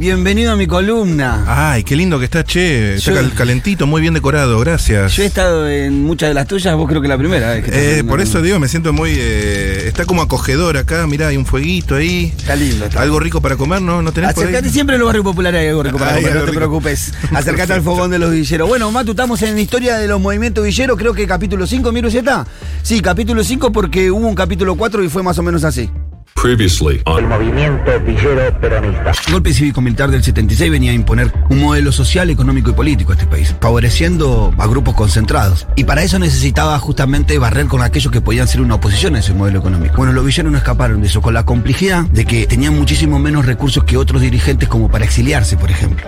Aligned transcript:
bienvenido 0.00 0.50
a 0.52 0.56
mi 0.56 0.66
columna. 0.66 1.44
Ay, 1.46 1.84
qué 1.84 1.94
lindo 1.94 2.18
que 2.18 2.24
está, 2.24 2.42
che. 2.42 2.94
Está 2.94 3.20
Yo- 3.20 3.34
calentito, 3.34 3.86
muy 3.86 4.00
bien 4.00 4.14
decorado, 4.14 4.58
gracias. 4.58 5.14
Yo 5.14 5.22
he 5.22 5.26
estado 5.26 5.68
en 5.68 6.02
muchas 6.04 6.30
de 6.30 6.34
las 6.34 6.46
tuyas, 6.48 6.74
vos 6.74 6.88
creo 6.88 7.02
que 7.02 7.06
la 7.08 7.18
primera 7.18 7.50
vez 7.50 7.64
que 7.64 7.70
estás 7.70 7.98
Eh, 8.00 8.04
por 8.04 8.20
eso 8.22 8.40
digo, 8.40 8.58
me 8.58 8.66
siento 8.66 8.94
muy. 8.94 9.12
eh, 9.14 9.84
está 9.88 10.06
como 10.06 10.22
acogedor 10.22 10.78
acá, 10.78 11.06
mirá, 11.06 11.28
hay 11.28 11.36
un 11.36 11.44
fueguito 11.44 11.96
ahí. 11.96 12.32
Está 12.36 12.56
lindo. 12.56 12.86
Está. 12.86 13.02
Algo 13.02 13.20
rico 13.20 13.42
para 13.42 13.56
comer, 13.56 13.82
¿no? 13.82 14.00
¿No 14.00 14.10
tenés 14.12 14.32
por 14.32 14.44
ahí? 14.44 14.48
Acercate 14.50 14.72
siempre 14.72 14.96
en 14.96 15.00
los 15.00 15.06
barrios 15.06 15.24
populares 15.24 15.60
hay 15.60 15.68
algo 15.68 15.82
rico 15.82 15.98
para 15.98 16.14
comer, 16.16 16.34
no 16.34 16.40
te 16.40 16.46
rico. 16.46 16.54
preocupes. 16.56 17.12
Acercate 17.34 17.74
al 17.74 17.82
fogón 17.82 18.10
de 18.10 18.18
los 18.18 18.30
villeros. 18.30 18.68
Bueno, 18.68 18.90
Matu, 18.90 19.10
estamos 19.10 19.42
en 19.42 19.58
historia 19.58 19.98
de 19.98 20.08
los 20.08 20.18
movimientos 20.18 20.64
villeros, 20.64 20.96
creo 20.96 21.12
que 21.12 21.26
capítulo 21.26 21.66
5, 21.66 21.92
¿miro 21.92 22.08
está? 22.08 22.46
Sí, 22.82 23.00
capítulo 23.02 23.44
5 23.44 23.70
porque 23.70 24.10
hubo 24.10 24.26
un 24.26 24.34
capítulo 24.34 24.76
4 24.76 25.04
y 25.04 25.10
fue 25.10 25.22
más 25.22 25.38
o 25.38 25.42
menos 25.42 25.62
así. 25.64 25.90
Previously 26.34 27.02
on 27.04 27.24
el 27.24 27.28
movimiento 27.28 28.00
villero 28.00 28.60
peronista. 28.60 29.12
El 29.26 29.32
golpe 29.32 29.52
cívico-militar 29.52 30.10
del 30.10 30.22
76 30.22 30.70
venía 30.70 30.90
a 30.90 30.94
imponer 30.94 31.32
un 31.50 31.60
modelo 31.60 31.92
social, 31.92 32.30
económico 32.30 32.70
y 32.70 32.72
político 32.72 33.12
a 33.12 33.14
este 33.14 33.26
país, 33.26 33.54
favoreciendo 33.60 34.54
a 34.56 34.66
grupos 34.66 34.94
concentrados. 34.94 35.66
Y 35.76 35.84
para 35.84 36.02
eso 36.02 36.18
necesitaba 36.18 36.78
justamente 36.78 37.38
barrer 37.38 37.66
con 37.66 37.82
aquellos 37.82 38.12
que 38.12 38.20
podían 38.20 38.48
ser 38.48 38.62
una 38.62 38.76
oposición 38.76 39.16
a 39.16 39.18
ese 39.18 39.34
modelo 39.34 39.58
económico. 39.58 39.96
Bueno, 39.98 40.12
los 40.12 40.24
villeros 40.24 40.50
no 40.50 40.58
escaparon 40.58 41.02
de 41.02 41.08
eso, 41.08 41.20
con 41.20 41.34
la 41.34 41.44
complejidad 41.44 42.04
de 42.04 42.24
que 42.24 42.46
tenían 42.46 42.74
muchísimo 42.74 43.18
menos 43.18 43.44
recursos 43.44 43.84
que 43.84 43.96
otros 43.96 44.22
dirigentes 44.22 44.68
como 44.68 44.90
para 44.90 45.04
exiliarse, 45.04 45.56
por 45.56 45.70
ejemplo. 45.70 46.06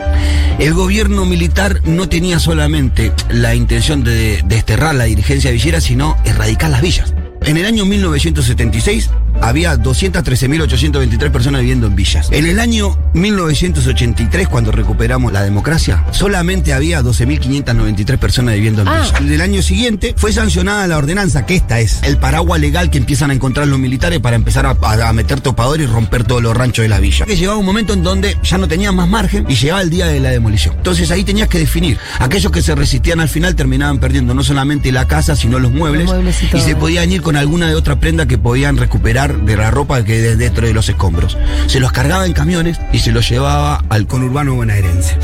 El 0.58 0.72
gobierno 0.74 1.26
militar 1.26 1.80
no 1.84 2.08
tenía 2.08 2.38
solamente 2.38 3.12
la 3.28 3.54
intención 3.54 4.02
de 4.02 4.42
desterrar 4.46 4.94
la 4.94 5.04
dirigencia 5.04 5.50
villera, 5.50 5.80
sino 5.80 6.16
erradicar 6.24 6.70
las 6.70 6.80
villas. 6.80 7.14
En 7.44 7.56
el 7.56 7.66
año 7.66 7.84
1976 7.84 9.10
había 9.40 9.76
213.823 9.76 11.30
personas 11.30 11.60
viviendo 11.62 11.86
en 11.86 11.96
villas. 11.96 12.28
En 12.30 12.46
el 12.46 12.58
año 12.58 12.96
1983, 13.14 14.48
cuando 14.48 14.72
recuperamos 14.72 15.32
la 15.32 15.42
democracia, 15.42 16.04
solamente 16.10 16.72
había 16.72 17.02
12.593 17.02 18.18
personas 18.18 18.54
viviendo 18.54 18.82
en 18.82 18.88
Ah. 18.88 19.00
villas. 19.02 19.20
El 19.20 19.40
año 19.40 19.62
siguiente 19.62 20.14
fue 20.16 20.32
sancionada 20.32 20.86
la 20.86 20.96
ordenanza, 20.98 21.46
que 21.46 21.54
esta 21.54 21.80
es 21.80 22.00
el 22.02 22.18
paraguas 22.18 22.60
legal 22.60 22.90
que 22.90 22.98
empiezan 22.98 23.30
a 23.30 23.34
encontrar 23.34 23.66
los 23.68 23.78
militares 23.78 24.20
para 24.20 24.36
empezar 24.36 24.66
a, 24.66 24.76
a- 24.82 25.08
a 25.08 25.12
meter 25.12 25.40
topadores 25.40 25.88
y 25.88 25.90
romper 25.92 26.24
todos 26.24 26.42
los 26.42 26.56
ranchos 26.56 26.82
de 26.82 26.88
la 26.88 26.98
villa. 27.00 27.24
Que 27.26 27.36
llegaba 27.36 27.56
un 27.58 27.66
momento 27.66 27.92
en 27.92 28.02
donde 28.02 28.36
ya 28.42 28.58
no 28.58 28.68
tenían 28.68 28.94
más 28.94 29.08
margen 29.08 29.46
y 29.48 29.54
llegaba 29.54 29.80
el 29.82 29.90
día 29.90 30.06
de 30.06 30.20
la 30.20 30.30
demolición. 30.30 30.74
Entonces 30.76 31.10
ahí 31.10 31.24
tenías 31.24 31.48
que 31.48 31.58
definir. 31.58 31.98
Aquellos 32.18 32.50
que 32.52 32.62
se 32.62 32.74
resistían 32.74 33.20
al 33.20 33.28
final 33.28 33.54
terminaban 33.56 33.98
perdiendo 33.98 34.34
no 34.34 34.42
solamente 34.44 34.92
la 34.92 35.06
casa, 35.06 35.36
sino 35.36 35.58
los 35.58 35.70
muebles. 35.72 36.04
Los 36.04 36.14
muebles 36.14 36.42
y 36.52 36.56
y 36.56 36.60
se 36.60 36.76
podían 36.76 37.10
ir 37.10 37.22
con 37.22 37.36
alguna 37.36 37.68
de 37.68 37.74
otra 37.74 37.98
prenda 37.98 38.26
que 38.26 38.38
podían 38.38 38.76
recuperar 38.76 39.21
de 39.28 39.56
la 39.56 39.70
ropa 39.70 40.04
que 40.04 40.20
de 40.20 40.36
dentro 40.36 40.66
de 40.66 40.74
los 40.74 40.88
escombros. 40.88 41.38
Se 41.66 41.80
los 41.80 41.92
cargaba 41.92 42.26
en 42.26 42.32
camiones 42.32 42.80
y 42.92 42.98
se 42.98 43.12
los 43.12 43.28
llevaba 43.28 43.84
al 43.88 44.06
conurbano 44.06 44.54
bonaerense. 44.54 45.16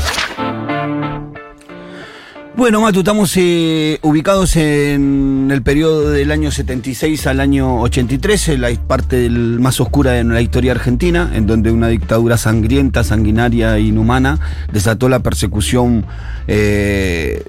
Bueno, 2.55 2.81
Matu, 2.81 2.99
estamos 2.99 3.31
eh, 3.37 3.99
ubicados 4.01 4.57
en 4.57 5.49
el 5.49 5.61
periodo 5.61 6.11
del 6.11 6.29
año 6.29 6.51
76 6.51 7.27
al 7.27 7.39
año 7.39 7.79
83, 7.81 8.49
en 8.49 8.61
la 8.61 8.69
parte 8.85 9.29
más 9.29 9.79
oscura 9.79 10.11
de 10.11 10.25
la 10.25 10.41
historia 10.41 10.73
argentina, 10.73 11.31
en 11.33 11.47
donde 11.47 11.71
una 11.71 11.87
dictadura 11.87 12.37
sangrienta, 12.37 13.05
sanguinaria 13.05 13.77
e 13.77 13.81
inhumana 13.81 14.39
desató 14.73 15.07
la 15.07 15.19
persecución 15.19 16.05
eh, 16.47 17.45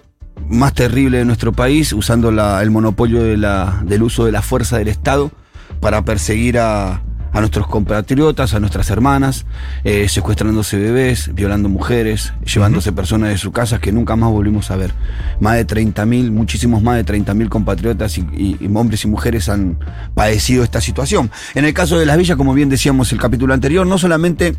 más 0.49 0.75
terrible 0.75 1.19
de 1.19 1.25
nuestro 1.25 1.53
país, 1.53 1.93
usando 1.93 2.28
el 2.60 2.71
monopolio 2.71 3.22
del 3.22 4.03
uso 4.03 4.27
de 4.27 4.33
la 4.33 4.43
fuerza 4.43 4.78
del 4.78 4.89
Estado 4.89 5.33
para 5.80 6.04
perseguir 6.04 6.58
a, 6.58 7.02
a 7.32 7.41
nuestros 7.41 7.66
compatriotas, 7.68 8.54
a 8.54 8.60
nuestras 8.60 8.91
hermanas, 8.91 9.46
eh, 9.84 10.08
secuestrándose 10.08 10.78
bebés, 10.78 11.30
violando 11.34 11.68
mujeres, 11.68 12.32
llevándose 12.44 12.92
personas 12.92 13.30
de 13.30 13.38
sus 13.38 13.52
casas 13.52 13.80
que 13.80 13.92
nunca 13.92 14.16
más 14.16 14.30
volvimos 14.30 14.70
a 14.70 14.76
ver. 14.76 14.92
Más 15.41 15.54
de 15.56 15.66
30.000, 15.66 16.30
muchísimos 16.30 16.82
más 16.82 16.96
de 16.96 17.04
30.000 17.04 17.48
compatriotas 17.48 18.18
y, 18.18 18.22
y- 18.32 18.56
y 18.60 18.66
hombres 18.74 19.04
y 19.04 19.08
mujeres 19.08 19.48
han 19.48 19.78
padecido 20.14 20.64
esta 20.64 20.80
situación. 20.80 21.30
En 21.54 21.64
el 21.64 21.72
caso 21.72 21.98
de 21.98 22.06
las 22.06 22.18
villas, 22.18 22.36
como 22.36 22.52
bien 22.54 22.68
decíamos 22.68 23.12
el 23.12 23.18
capítulo 23.20 23.54
anterior, 23.54 23.86
no 23.86 23.97
solamente 23.98 24.56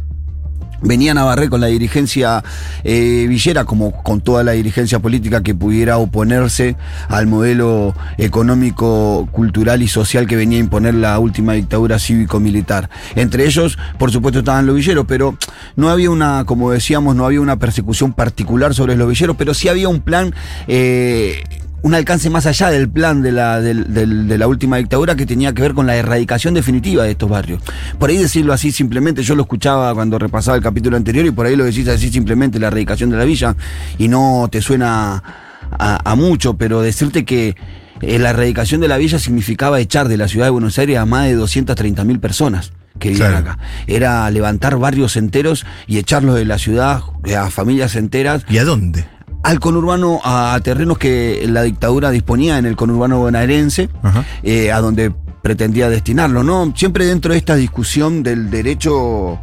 venían 0.81 1.17
a 1.17 1.23
barrer 1.23 1.49
con 1.49 1.61
la 1.61 1.67
dirigencia 1.67 2.43
eh, 2.83 3.25
villera, 3.27 3.65
como 3.65 3.91
con 4.03 4.21
toda 4.21 4.43
la 4.43 4.53
dirigencia 4.53 4.99
política 4.99 5.41
que 5.41 5.55
pudiera 5.55 5.97
oponerse 5.97 6.75
al 7.07 7.27
modelo 7.27 7.95
económico, 8.17 9.27
cultural 9.31 9.81
y 9.81 9.87
social 9.87 10.27
que 10.27 10.35
venía 10.35 10.57
a 10.57 10.61
imponer 10.61 10.95
la 10.95 11.19
última 11.19 11.53
dictadura 11.53 11.99
cívico-militar. 11.99 12.89
Entre 13.15 13.45
ellos, 13.45 13.77
por 13.97 14.11
supuesto, 14.11 14.39
estaban 14.39 14.65
los 14.65 14.75
villeros, 14.75 15.05
pero 15.07 15.37
no 15.75 15.89
había 15.89 16.09
una, 16.09 16.45
como 16.45 16.71
decíamos, 16.71 17.15
no 17.15 17.25
había 17.25 17.41
una 17.41 17.57
persecución 17.57 18.13
particular 18.13 18.73
sobre 18.73 18.95
los 18.95 19.07
villeros, 19.07 19.35
pero 19.37 19.53
sí 19.53 19.67
había 19.67 19.89
un 19.89 20.01
plan... 20.01 20.33
eh, 20.67 21.43
un 21.83 21.95
alcance 21.95 22.29
más 22.29 22.45
allá 22.45 22.69
del 22.69 22.89
plan 22.89 23.21
de 23.21 23.31
la, 23.31 23.59
del- 23.59 23.93
del- 23.93 24.27
de 24.27 24.37
la 24.37 24.47
última 24.47 24.77
dictadura 24.77 25.15
que 25.15 25.25
tenía 25.25 25.53
que 25.53 25.61
ver 25.61 25.73
con 25.73 25.87
la 25.87 25.95
erradicación 25.95 26.53
definitiva 26.53 27.03
de 27.03 27.11
estos 27.11 27.29
barrios. 27.29 27.61
Por 27.97 28.09
ahí 28.09 28.17
decirlo 28.17 28.53
así 28.53 28.71
simplemente, 28.71 29.23
yo 29.23 29.35
lo 29.35 29.43
escuchaba 29.43 29.93
cuando 29.93 30.19
repasaba 30.19 30.57
el 30.57 30.63
capítulo 30.63 30.97
anterior 30.97 31.25
y 31.25 31.31
por 31.31 31.45
ahí 31.45 31.55
lo 31.55 31.63
decís 31.65 31.87
así 31.87 32.09
simplemente, 32.11 32.59
la 32.59 32.67
erradicación 32.67 33.09
de 33.09 33.17
la 33.17 33.25
villa, 33.25 33.55
y 33.97 34.07
no 34.07 34.47
te 34.51 34.61
suena 34.61 35.23
a, 35.71 36.11
a 36.11 36.15
mucho, 36.15 36.55
pero 36.55 36.81
decirte 36.81 37.25
que 37.25 37.55
eh, 38.01 38.19
la 38.19 38.31
erradicación 38.31 38.81
de 38.81 38.87
la 38.87 38.97
villa 38.97 39.19
significaba 39.19 39.79
echar 39.79 40.07
de 40.07 40.17
la 40.17 40.27
ciudad 40.27 40.45
de 40.47 40.51
Buenos 40.51 40.77
Aires 40.79 40.97
a 40.97 41.05
más 41.05 41.25
de 41.27 41.35
230 41.35 42.03
mil 42.03 42.19
personas 42.19 42.73
que 42.99 43.09
vivían 43.09 43.31
Claro. 43.31 43.51
acá. 43.51 43.59
Era 43.87 44.29
levantar 44.29 44.77
barrios 44.77 45.15
enteros 45.17 45.65
y 45.87 45.97
echarlos 45.97 46.35
de 46.35 46.45
la 46.45 46.57
ciudad 46.57 47.01
eh, 47.25 47.35
a 47.35 47.49
familias 47.49 47.95
enteras 47.95 48.43
¿Y 48.49 48.57
a 48.57 48.65
dónde? 48.65 49.05
Al 49.43 49.59
conurbano, 49.59 50.19
a 50.23 50.59
terrenos 50.63 50.97
que 50.97 51.45
la 51.47 51.63
dictadura 51.63 52.11
disponía 52.11 52.57
en 52.57 52.65
el 52.65 52.75
conurbano 52.75 53.19
bonaerense, 53.19 53.89
eh, 54.43 54.71
a 54.71 54.79
donde 54.79 55.11
pretendía 55.41 55.89
destinarlo, 55.89 56.43
¿no? 56.43 56.73
Siempre 56.75 57.05
dentro 57.05 57.31
de 57.33 57.39
esta 57.39 57.55
discusión 57.55 58.23
del 58.23 58.49
derecho 58.49 59.39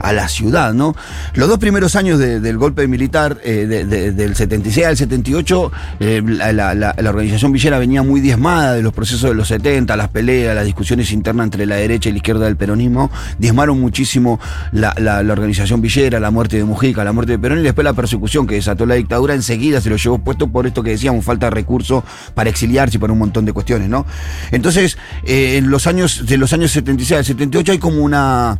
a 0.00 0.12
la 0.12 0.28
ciudad, 0.28 0.72
¿no? 0.74 0.94
Los 1.34 1.48
dos 1.48 1.58
primeros 1.58 1.94
años 1.96 2.18
de- 2.18 2.40
del 2.40 2.58
golpe 2.58 2.88
militar, 2.88 3.38
eh, 3.44 3.66
de- 3.68 3.84
de- 3.84 4.12
del 4.12 4.34
76 4.34 4.86
al 4.86 4.96
78, 4.96 5.70
eh, 6.00 6.22
la, 6.24 6.94
organización 7.10 7.52
villera 7.52 7.78
venía 7.78 8.02
muy 8.02 8.20
diezmada 8.20 8.74
de 8.74 8.82
los 8.82 8.92
procesos 8.92 9.30
de 9.30 9.34
los 9.34 9.48
70, 9.48 9.96
las 9.96 10.08
peleas, 10.08 10.54
las 10.54 10.64
discusiones 10.64 11.12
internas 11.12 11.44
entre 11.44 11.66
la 11.66 11.76
derecha 11.76 12.08
y 12.08 12.12
la 12.12 12.18
izquierda 12.18 12.44
del 12.46 12.56
peronismo, 12.56 13.10
diezmaron 13.38 13.80
muchísimo 13.80 14.40
la, 14.72 14.92
organización 15.30 15.80
villera, 15.80 16.18
la 16.20 16.30
muerte 16.30 16.56
de 16.56 16.64
Mujica, 16.64 17.04
la 17.04 17.12
muerte 17.12 17.32
de 17.32 17.38
Perón 17.38 17.58
y 17.60 17.62
después 17.62 17.84
la 17.84 17.92
persecución 17.92 18.46
que 18.46 18.54
desató 18.56 18.86
la 18.86 18.94
dictadura, 18.94 19.34
enseguida 19.34 19.80
se 19.80 19.90
lo 19.90 19.96
llevó 19.96 20.18
puesto 20.18 20.48
por 20.48 20.66
esto 20.66 20.82
que 20.82 20.90
decíamos, 20.90 21.24
falta 21.24 21.46
de 21.46 21.50
recursos 21.50 22.02
para 22.34 22.48
exiliarse 22.50 22.96
y 22.96 23.00
por 23.00 23.10
un 23.10 23.18
montón 23.18 23.44
de 23.44 23.52
cuestiones, 23.52 23.88
¿no? 23.88 24.06
Entonces, 24.50 24.96
eh, 25.24 25.56
en 25.58 25.70
los 25.70 25.86
años, 25.86 26.26
de 26.26 26.36
los 26.38 26.52
años 26.52 26.70
76 26.72 27.18
al 27.18 27.24
78 27.24 27.72
hay 27.72 27.78
como 27.78 28.02
una, 28.02 28.58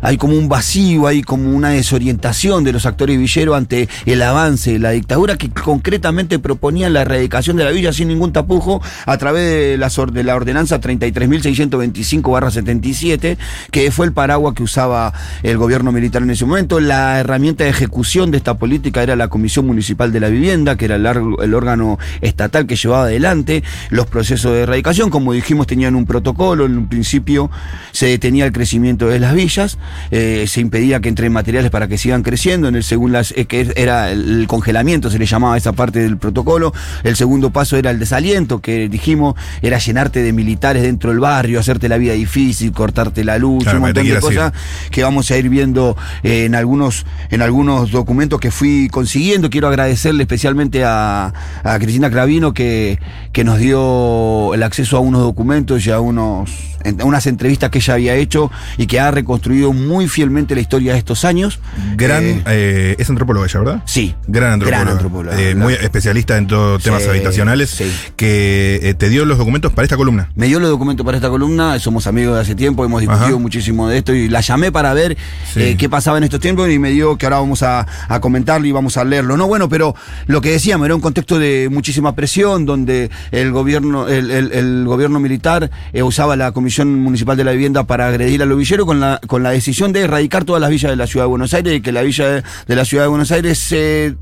hay 0.00 0.16
como 0.16 0.34
un 0.36 0.48
vacío, 0.48 0.81
hay 1.06 1.22
como 1.22 1.50
una 1.50 1.70
desorientación 1.70 2.64
de 2.64 2.72
los 2.72 2.86
actores 2.86 3.16
villeros 3.18 3.56
ante 3.56 3.88
el 4.04 4.20
avance 4.22 4.72
de 4.72 4.80
la 4.80 4.90
dictadura 4.90 5.36
que 5.36 5.50
concretamente 5.50 6.38
proponía 6.38 6.88
la 6.90 7.02
erradicación 7.02 7.56
de 7.56 7.64
la 7.64 7.70
villa 7.70 7.92
sin 7.92 8.08
ningún 8.08 8.32
tapujo 8.32 8.82
a 9.06 9.16
través 9.16 9.48
de 9.48 9.78
la, 9.78 9.88
de 9.88 10.24
la 10.24 10.34
ordenanza 10.34 10.80
33.625-77, 10.80 13.36
que 13.70 13.92
fue 13.92 14.06
el 14.06 14.12
paraguas 14.12 14.54
que 14.54 14.62
usaba 14.62 15.12
el 15.42 15.56
gobierno 15.56 15.90
militar 15.92 16.22
en 16.22 16.30
ese 16.30 16.44
momento. 16.44 16.80
La 16.80 17.20
herramienta 17.20 17.64
de 17.64 17.70
ejecución 17.70 18.30
de 18.30 18.36
esta 18.38 18.58
política 18.58 19.02
era 19.02 19.16
la 19.16 19.28
Comisión 19.28 19.66
Municipal 19.66 20.12
de 20.12 20.20
la 20.20 20.28
Vivienda, 20.28 20.76
que 20.76 20.84
era 20.86 20.96
el 20.96 21.54
órgano 21.54 21.98
estatal 22.20 22.66
que 22.66 22.76
llevaba 22.76 23.04
adelante 23.04 23.62
los 23.90 24.06
procesos 24.06 24.52
de 24.52 24.62
erradicación. 24.62 25.10
Como 25.10 25.32
dijimos, 25.32 25.66
tenían 25.66 25.94
un 25.94 26.06
protocolo, 26.06 26.66
en 26.66 26.76
un 26.76 26.88
principio 26.88 27.50
se 27.92 28.06
detenía 28.06 28.46
el 28.46 28.52
crecimiento 28.52 29.08
de 29.08 29.20
las 29.20 29.34
villas, 29.34 29.78
eh, 30.10 30.46
se 30.48 30.60
impedía 30.72 31.00
que 31.00 31.10
entren 31.10 31.30
materiales 31.32 31.70
para 31.70 31.86
que 31.86 31.98
sigan 31.98 32.22
creciendo. 32.22 32.66
En 32.68 32.76
el 32.76 32.82
segundo, 32.82 33.20
eh, 33.36 33.44
que 33.44 33.70
era 33.76 34.10
el 34.10 34.46
congelamiento, 34.48 35.10
se 35.10 35.18
le 35.18 35.26
llamaba 35.26 35.54
esa 35.58 35.72
parte 35.74 35.98
del 35.98 36.16
protocolo. 36.16 36.72
El 37.04 37.14
segundo 37.14 37.50
paso 37.50 37.76
era 37.76 37.90
el 37.90 37.98
desaliento, 37.98 38.60
que 38.60 38.88
dijimos 38.88 39.34
era 39.60 39.76
llenarte 39.78 40.22
de 40.22 40.32
militares 40.32 40.82
dentro 40.82 41.10
del 41.10 41.20
barrio, 41.20 41.60
hacerte 41.60 41.90
la 41.90 41.98
vida 41.98 42.14
difícil, 42.14 42.72
cortarte 42.72 43.22
la 43.22 43.36
luz, 43.36 43.64
Claro, 43.64 43.78
un 43.78 43.82
montón 43.82 44.02
de 44.04 44.08
cosas 44.48 44.52
que 44.90 45.02
vamos 45.02 45.30
a 45.30 45.36
ir 45.36 45.50
viendo 45.50 45.94
eh, 46.22 46.46
en 46.46 46.54
algunos 46.54 47.04
en 47.30 47.42
algunos 47.42 47.90
documentos 47.90 48.40
que 48.40 48.50
fui 48.50 48.88
consiguiendo. 48.90 49.50
Quiero 49.50 49.68
agradecerle 49.68 50.22
especialmente 50.22 50.84
a, 50.84 51.34
a 51.64 51.78
Cristina 51.78 52.10
Cravino 52.10 52.54
que, 52.54 52.98
que 53.32 53.44
nos 53.44 53.58
dio 53.58 54.54
el 54.54 54.62
acceso 54.62 54.96
a 54.96 55.00
unos 55.00 55.20
documentos 55.20 55.86
y 55.86 55.90
a 55.90 56.00
unos 56.00 56.50
en- 56.84 57.00
a 57.00 57.04
unas 57.04 57.26
entrevistas 57.28 57.70
que 57.70 57.78
ella 57.78 57.94
había 57.94 58.14
hecho 58.16 58.50
y 58.76 58.86
que 58.86 58.98
ha 58.98 59.10
reconstruido 59.12 59.72
muy 59.72 60.08
fielmente 60.08 60.51
la 60.54 60.60
historia 60.60 60.92
de 60.92 60.98
estos 60.98 61.24
años. 61.24 61.60
Gran, 61.96 62.24
Eh, 62.24 62.42
eh, 62.46 62.96
es 62.98 63.08
antropóloga 63.10 63.46
ella, 63.46 63.60
¿verdad? 63.60 63.82
sí. 63.86 64.14
Gran 64.26 64.52
antropóloga. 64.52 64.82
Gran 64.84 64.92
antropóloga, 64.94 65.40
Eh, 65.40 65.54
muy 65.54 65.74
especialista 65.74 66.36
en 66.36 66.46
todo 66.46 66.78
temas 66.78 67.02
Sí, 67.02 67.08
habitacionales. 67.08 67.70
sí. 67.70 67.90
Que 68.16 68.94
te 68.98 69.08
dio 69.08 69.24
los 69.24 69.38
documentos 69.38 69.72
para 69.72 69.84
esta 69.84 69.96
columna. 69.96 70.30
Me 70.36 70.46
dio 70.46 70.60
los 70.60 70.70
documentos 70.70 71.04
para 71.04 71.16
esta 71.16 71.28
columna, 71.28 71.78
somos 71.78 72.06
amigos 72.06 72.34
de 72.36 72.40
hace 72.42 72.54
tiempo, 72.54 72.84
hemos 72.84 73.00
discutido 73.00 73.26
Ajá. 73.26 73.38
muchísimo 73.38 73.88
de 73.88 73.98
esto 73.98 74.14
y 74.14 74.28
la 74.28 74.40
llamé 74.40 74.70
para 74.72 74.94
ver 74.94 75.16
Sí. 75.52 75.76
qué 75.76 75.88
pasaba 75.88 76.18
en 76.18 76.24
estos 76.24 76.40
tiempos 76.40 76.68
y 76.70 76.78
me 76.78 76.90
dio 76.90 77.16
que 77.16 77.26
ahora 77.26 77.40
vamos 77.40 77.62
a, 77.62 77.86
a 78.08 78.20
comentarlo 78.20 78.66
y 78.66 78.72
vamos 78.72 78.96
a 78.96 79.04
leerlo. 79.04 79.36
No, 79.36 79.46
bueno, 79.46 79.68
pero 79.68 79.94
lo 80.26 80.40
que 80.40 80.50
decíamos 80.52 80.84
era 80.86 80.94
un 80.94 81.00
contexto 81.00 81.38
de 81.38 81.68
muchísima 81.70 82.14
presión, 82.14 82.64
donde 82.66 83.10
el 83.30 83.52
gobierno, 83.52 84.08
el, 84.08 84.30
el- 84.30 84.52
el 84.52 84.84
gobierno 84.86 85.20
militar 85.20 85.70
usaba 86.02 86.36
la 86.36 86.52
Comisión 86.52 87.00
Municipal 87.00 87.36
de 87.36 87.44
la 87.44 87.52
Vivienda 87.52 87.84
para 87.84 88.06
agredir 88.08 88.42
a 88.42 88.46
los 88.46 88.58
villeros 88.58 88.86
con 88.86 89.00
la, 89.00 89.20
con 89.26 89.42
la 89.42 89.50
decisión 89.50 89.92
de 89.92 90.00
erradicar 90.00 90.41
todas 90.44 90.60
las 90.60 90.70
villas 90.70 90.90
de 90.90 90.96
la 90.96 91.06
ciudad 91.06 91.24
de 91.24 91.30
Buenos 91.30 91.54
Aires 91.54 91.74
y 91.74 91.80
que 91.80 91.92
la 91.92 92.02
villa 92.02 92.42
de, 92.66 92.76
la 92.76 92.84
ciudad 92.84 93.04
de 93.04 93.08
Buenos 93.08 93.30
Aires 93.32 93.58
se 93.58 94.14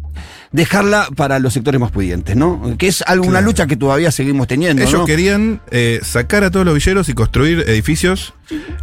dejarla 0.53 1.09
para 1.17 1.39
los 1.39 1.53
sectores 1.53 1.81
más 1.81 1.91
pudientes, 1.93 2.35
¿no? 2.37 2.75
Que 2.77 2.89
es 2.89 3.03
alguna 3.07 3.31
Claro. 3.39 3.47
lucha 3.47 3.67
que 3.67 3.77
todavía 3.77 4.11
seguimos 4.11 4.49
teniendo. 4.49 4.83
Ellos 4.83 5.01
¿no? 5.01 5.05
querían 5.07 5.61
eh, 5.71 6.01
sacar 6.03 6.43
a 6.45 6.51
todos 6.51 6.67
los 6.67 6.75
villeros 6.75 7.09
y 7.09 7.13
construir 7.15 7.61
edificios 7.69 8.35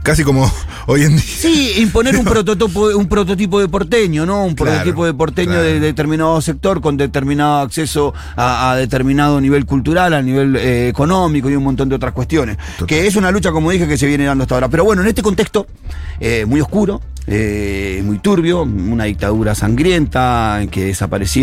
casi 0.02 0.24
como 0.24 0.50
hoy 0.88 1.04
en 1.04 1.12
día. 1.18 1.20
Sí, 1.26 1.74
imponer 1.78 2.16
un 2.16 2.24
prototipo, 2.34 2.88
un 2.96 3.08
prototipo 3.10 3.60
de 3.60 3.68
porteño, 3.68 4.26
¿no? 4.26 4.46
Un 4.46 4.56
Claro, 4.56 4.72
prototipo 4.78 5.06
de 5.06 5.14
porteño 5.14 5.52
claro. 5.52 5.64
de 5.64 5.80
determinado 5.82 6.40
sector 6.42 6.80
con 6.80 6.96
determinado 6.96 7.60
acceso 7.60 8.14
a, 8.38 8.72
a 8.72 8.76
determinado 8.78 9.42
nivel 9.42 9.66
cultural, 9.66 10.14
a 10.14 10.22
nivel 10.22 10.56
eh, 10.56 10.88
económico 10.88 11.50
y 11.50 11.56
un 11.58 11.64
montón 11.66 11.90
de 11.90 11.96
otras 11.96 12.14
cuestiones. 12.14 12.56
Total. 12.78 12.88
Que 12.88 13.08
es 13.08 13.16
una 13.18 13.30
lucha, 13.30 13.52
como 13.52 13.72
dije, 13.72 13.88
que 13.88 13.98
se 13.98 14.08
viene 14.08 14.24
dando 14.24 14.44
hasta 14.44 14.56
ahora. 14.56 14.70
Pero 14.70 14.86
bueno, 14.86 15.02
en 15.02 15.10
este 15.10 15.22
contexto 15.22 15.68
eh, 16.22 16.46
muy 16.46 16.62
oscuro, 16.62 17.02
eh, 17.30 18.02
muy 18.06 18.20
turbio, 18.20 18.62
una 18.62 19.04
dictadura 19.04 19.54
sangrienta 19.54 20.62
que 20.72 20.94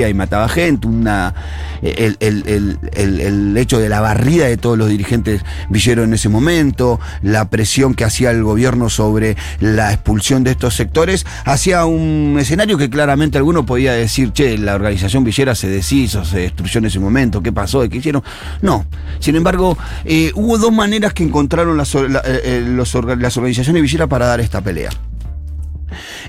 y 0.08 0.14
mataba 0.14 0.48
gente, 0.48 0.86
una 0.88 1.34
el, 1.82 2.16
el- 2.20 2.44
el- 2.46 3.20
el- 3.20 3.56
hecho 3.56 3.78
de 3.78 3.88
la 3.88 4.00
barrida 4.00 4.46
de 4.46 4.56
todos 4.56 4.76
los 4.78 4.88
dirigentes 4.88 5.42
villeros 5.68 6.06
en 6.06 6.14
ese 6.14 6.28
momento, 6.28 6.98
la 7.22 7.48
presión 7.50 7.94
que 7.94 8.04
hacía 8.04 8.30
el 8.30 8.42
gobierno 8.42 8.88
sobre 8.88 9.36
la 9.60 9.92
expulsión 9.92 10.42
de 10.44 10.52
estos 10.52 10.74
sectores, 10.74 11.24
hacía 11.44 11.84
un 11.84 12.36
escenario 12.40 12.76
que 12.78 12.90
claramente 12.90 13.38
alguno 13.38 13.64
podía 13.66 13.92
decir, 13.92 14.32
che, 14.32 14.58
la 14.58 14.74
organización 14.74 15.22
villera 15.24 15.54
se 15.54 15.68
deshizo, 15.68 16.24
se 16.24 16.38
destruyó 16.38 16.78
en 16.78 16.86
ese 16.86 16.98
momento, 17.00 17.42
¿qué 17.42 17.52
pasó? 17.52 17.86
¿Qué 17.88 17.98
hicieron? 17.98 18.22
No. 18.62 18.86
Sin 19.20 19.36
embargo, 19.36 19.76
eh, 20.04 20.32
hubo 20.34 20.58
dos 20.58 20.72
maneras 20.72 21.12
que 21.12 21.22
encontraron 21.22 21.76
las, 21.76 21.94
la- 21.94 22.20
eh, 22.24 22.40
eh, 22.44 22.64
los 22.66 22.94
organizaciones 22.94 23.82
villeras 23.82 24.08
para 24.08 24.26
dar 24.26 24.40
esta 24.40 24.60
pelea. 24.60 24.90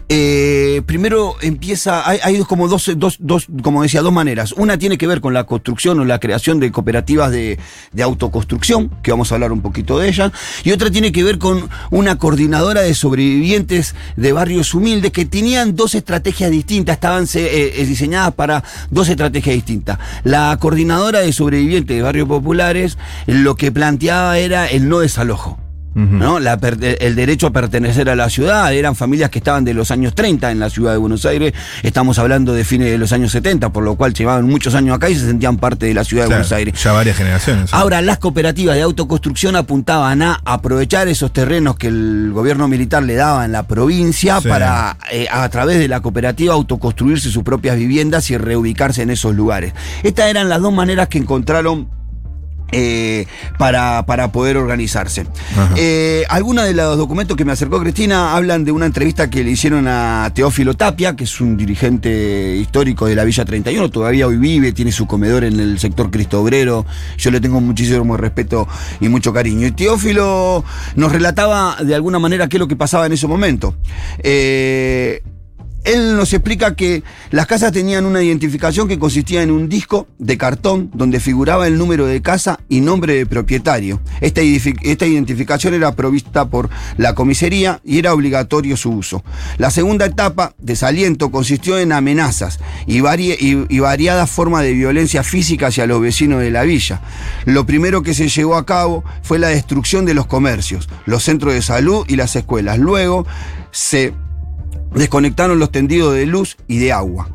Eh, 0.10 0.82
primero 0.86 1.36
empieza, 1.42 2.08
hay, 2.10 2.40
como 2.48 2.68
dos, 2.68 2.92
dos, 2.98 3.18
dos, 3.20 3.48
como 3.62 3.84
decía, 3.84 4.02
dos 4.02 4.14
maneras. 4.14 4.54
Una 4.54 4.78
tiene 4.78 4.98
que 4.98 5.08
ver 5.08 5.22
con 5.22 5.34
la 5.34 5.46
construcción 5.46 6.00
o 6.00 6.06
la 6.06 6.20
creación 6.20 6.60
de 6.60 6.72
cooperativas 6.72 7.32
de, 7.32 7.58
de 7.92 8.04
autoconstrucción, 8.04 8.90
que 9.02 9.12
vamos 9.12 9.32
a 9.32 9.36
hablar 9.36 9.52
un 9.52 9.62
poquito 9.62 10.00
de 10.00 10.10
ella, 10.10 10.32
y 10.64 10.72
otra 10.72 10.92
tiene 10.92 11.12
que 11.12 11.24
ver 11.24 11.40
con 11.40 11.70
una 11.92 12.18
coordinadora 12.18 12.82
de 12.82 12.94
sobrevivientes 12.94 13.96
de 14.16 14.34
barrios 14.34 14.74
humildes 14.74 15.12
que 15.12 15.26
tenían 15.26 15.76
dos 15.76 15.96
estrategias 15.96 16.52
distintas, 16.52 16.96
estaban 16.96 17.28
se- 17.28 17.82
eh, 17.82 17.86
diseñadas 17.86 18.34
para 18.34 18.64
dos 18.92 19.10
estrategias 19.10 19.56
distintas. 19.56 19.98
La 20.24 20.58
coordinadora 20.60 21.20
de 21.20 21.34
sobrevivientes 21.34 21.96
de 21.96 22.02
barrios 22.04 22.28
populares 22.28 22.98
lo 23.26 23.56
que 23.56 23.72
planteaba 23.72 24.38
era 24.38 24.68
el 24.68 24.88
no 24.90 25.00
desalojo. 25.00 25.60
¿No? 25.96 26.40
La 26.40 26.58
per- 26.58 26.78
el 27.00 27.16
derecho 27.16 27.48
a 27.48 27.52
pertenecer 27.52 28.10
a 28.10 28.16
la 28.16 28.30
ciudad, 28.30 28.74
eran 28.74 28.96
familias 28.96 29.30
que 29.30 29.40
estaban 29.40 29.64
de 29.64 29.74
los 29.74 29.92
años 29.92 30.14
30 30.14 30.52
en 30.52 30.60
la 30.60 30.70
ciudad 30.70 30.92
de 30.92 30.98
Buenos 30.98 31.26
Aires, 31.26 31.54
estamos 31.84 32.20
hablando 32.20 32.54
de 32.54 32.64
fines 32.66 32.92
de 32.92 32.98
los 32.98 33.14
años 33.14 33.32
70, 33.32 33.72
por 33.72 33.84
lo 33.84 33.96
cual 33.96 34.14
llevaban 34.14 34.46
muchos 34.46 34.76
años 34.76 34.96
acá 34.96 35.10
y 35.10 35.16
se 35.16 35.26
sentían 35.26 35.58
parte 35.58 35.86
de 35.86 35.94
la 35.94 36.04
ciudad 36.04 36.24
de 36.26 36.30
Buenos 36.30 36.52
Aires. 36.52 36.84
Ya 36.84 36.92
varias 36.92 37.16
generaciones. 37.18 37.70
¿sí? 37.70 37.76
Ahora, 37.80 38.02
las 38.02 38.18
cooperativas 38.20 38.76
de 38.76 38.82
autoconstrucción 38.82 39.56
apuntaban 39.56 40.22
a 40.22 40.42
aprovechar 40.44 41.08
esos 41.08 41.32
terrenos 41.32 41.78
que 41.78 41.88
el 41.88 42.32
gobierno 42.34 42.68
militar 42.68 43.02
le 43.04 43.16
daba 43.16 43.46
en 43.46 43.54
la 43.54 43.64
provincia 43.64 44.42
Sí. 44.42 44.50
para, 44.50 44.98
eh, 45.12 45.28
a 45.32 45.48
través 45.50 45.80
de 45.80 45.88
la 45.88 46.02
cooperativa, 46.02 46.54
autoconstruirse 46.54 47.30
sus 47.30 47.44
propias 47.44 47.78
viviendas 47.78 48.30
y 48.32 48.38
reubicarse 48.38 49.02
en 49.02 49.12
esos 49.12 49.34
lugares. 49.34 49.74
Estas 50.04 50.30
eran 50.30 50.50
las 50.50 50.62
dos 50.62 50.74
maneras 50.74 51.08
que 51.08 51.18
encontraron 51.20 51.88
eh, 52.72 53.28
para, 53.58 54.06
para 54.06 54.32
poder 54.32 54.58
organizarse. 54.58 55.26
Eh, 55.76 56.24
algunos 56.30 56.66
de 56.66 56.74
los 56.74 56.98
documentos 56.98 57.38
que 57.38 57.46
me 57.46 57.52
acercó 57.52 57.80
Cristina 57.80 58.36
hablan 58.36 58.66
de 58.66 58.72
una 58.72 58.86
entrevista 58.86 59.30
que 59.30 59.44
le 59.44 59.52
hicieron 59.52 59.88
a 59.88 60.32
Teófilo 60.34 60.74
Tapia, 60.74 61.16
que 61.16 61.26
es 61.26 61.42
un 61.42 61.58
dirigente 61.58 62.56
histórico 62.56 63.06
de 63.06 63.16
la 63.16 63.24
Villa 63.24 63.46
31, 63.46 63.90
todavía 63.90 64.28
hoy 64.28 64.38
vive, 64.38 64.72
tiene 64.72 64.92
su 64.92 65.08
comedor 65.08 65.44
en 65.44 65.60
el 65.60 65.80
sector 65.80 66.12
Cristo 66.12 66.42
Obrero, 66.42 66.86
yo 67.18 67.32
le 67.32 67.40
tengo 67.40 67.62
muchísimo 67.62 68.18
respeto 68.18 68.68
y 69.00 69.10
mucho 69.10 69.34
cariño. 69.34 69.68
Y 69.68 69.72
Teófilo 69.72 70.64
nos 70.96 71.12
relataba 71.12 71.78
de 71.82 71.96
alguna 71.96 72.20
manera 72.20 72.48
qué 72.48 72.58
es 72.58 72.60
lo 72.60 72.68
que 72.68 72.76
pasaba 72.76 73.06
en 73.06 73.14
ese 73.14 73.28
momento. 73.28 73.76
Eh, 74.20 75.22
él 75.86 76.16
nos 76.16 76.34
explica 76.34 76.76
que 76.76 77.04
las 77.30 77.46
casas 77.48 77.72
tenían 77.72 78.06
una 78.06 78.22
identificación 78.22 78.88
que 78.88 79.00
consistía 79.00 79.44
en 79.44 79.52
un 79.52 79.70
disco 79.70 80.08
de 80.18 80.38
cartón 80.38 80.90
donde 80.94 81.20
figuraba 81.20 81.68
el 81.68 81.78
número 81.78 82.08
de 82.08 82.22
casa 82.22 82.60
y 82.70 82.82
nombre 82.82 83.16
de 83.16 83.26
propietario. 83.26 84.02
Esta, 84.20 84.42
identificación 84.44 85.76
era 85.76 85.96
provista 85.96 86.50
por 86.50 86.70
la 86.98 87.14
comisaría 87.14 87.82
y 87.84 88.00
era 88.00 88.14
obligatorio 88.14 88.78
su 88.78 88.92
uso. 88.92 89.24
La 89.58 89.70
segunda 89.70 90.06
etapa, 90.06 90.54
desaliento, 90.58 91.32
consistió 91.32 91.78
en 91.78 91.92
amenazas 91.92 92.60
y 92.88 93.00
variadas 93.02 94.30
formas 94.30 94.64
de 94.64 94.74
violencia 94.74 95.24
física 95.24 95.68
hacia 95.68 95.86
los 95.86 96.02
vecinos 96.02 96.42
de 96.42 96.50
la 96.52 96.64
villa. 96.64 97.02
Lo 97.46 97.66
primero 97.66 98.02
que 98.02 98.16
se 98.16 98.28
llevó 98.28 98.56
a 98.56 98.66
cabo 98.66 99.04
fue 99.22 99.38
la 99.38 99.50
destrucción 99.50 100.06
de 100.06 100.16
los 100.16 100.26
comercios, 100.26 100.90
los 101.06 101.24
centros 101.24 101.54
de 101.54 101.62
salud 101.62 102.06
y 102.08 102.16
las 102.16 102.36
escuelas. 102.36 102.80
Luego 102.80 103.28
se 103.72 104.14
desconectaron 104.96 105.60
los 105.60 105.72
tendidos 105.72 106.14
de 106.14 106.26
luz 106.26 106.58
y 106.68 106.78
de 106.80 106.92
agua. 106.92 107.30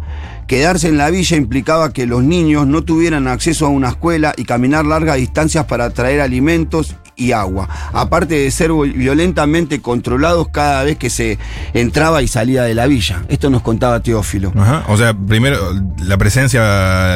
Quedarse 0.47 0.89
en 0.89 0.99
la 0.99 1.11
villa 1.11 1.37
implicaba 1.37 1.93
que 1.93 2.07
los 2.07 2.25
niños 2.25 2.67
no 2.67 2.83
tuvieran 2.83 3.29
acceso 3.29 3.67
a 3.67 3.69
una 3.69 3.91
escuela 3.91 4.35
y 4.37 4.45
caminar 4.45 4.85
largas 4.85 5.17
distancias 5.17 5.67
para 5.67 5.91
traer 5.91 6.21
alimentos 6.21 6.97
y 7.21 7.33
agua, 7.33 7.69
aparte 7.93 8.35
de 8.35 8.51
ser 8.51 8.71
violentamente 8.73 9.81
controlados 9.81 10.49
cada 10.49 10.85
vez 10.85 10.97
que 10.97 11.11
se 11.11 11.39
entraba 11.75 12.23
y 12.23 12.29
salía 12.29 12.63
de 12.63 12.75
la 12.75 12.87
villa. 12.87 13.23
Esto 13.29 13.51
nos 13.51 13.63
contaba 13.63 14.01
Teófilo. 14.01 14.53
Ajá. 14.57 14.85
O 14.89 14.97
sea, 14.97 15.15
primero 15.15 15.59
la 15.99 16.17
presencia 16.17 16.63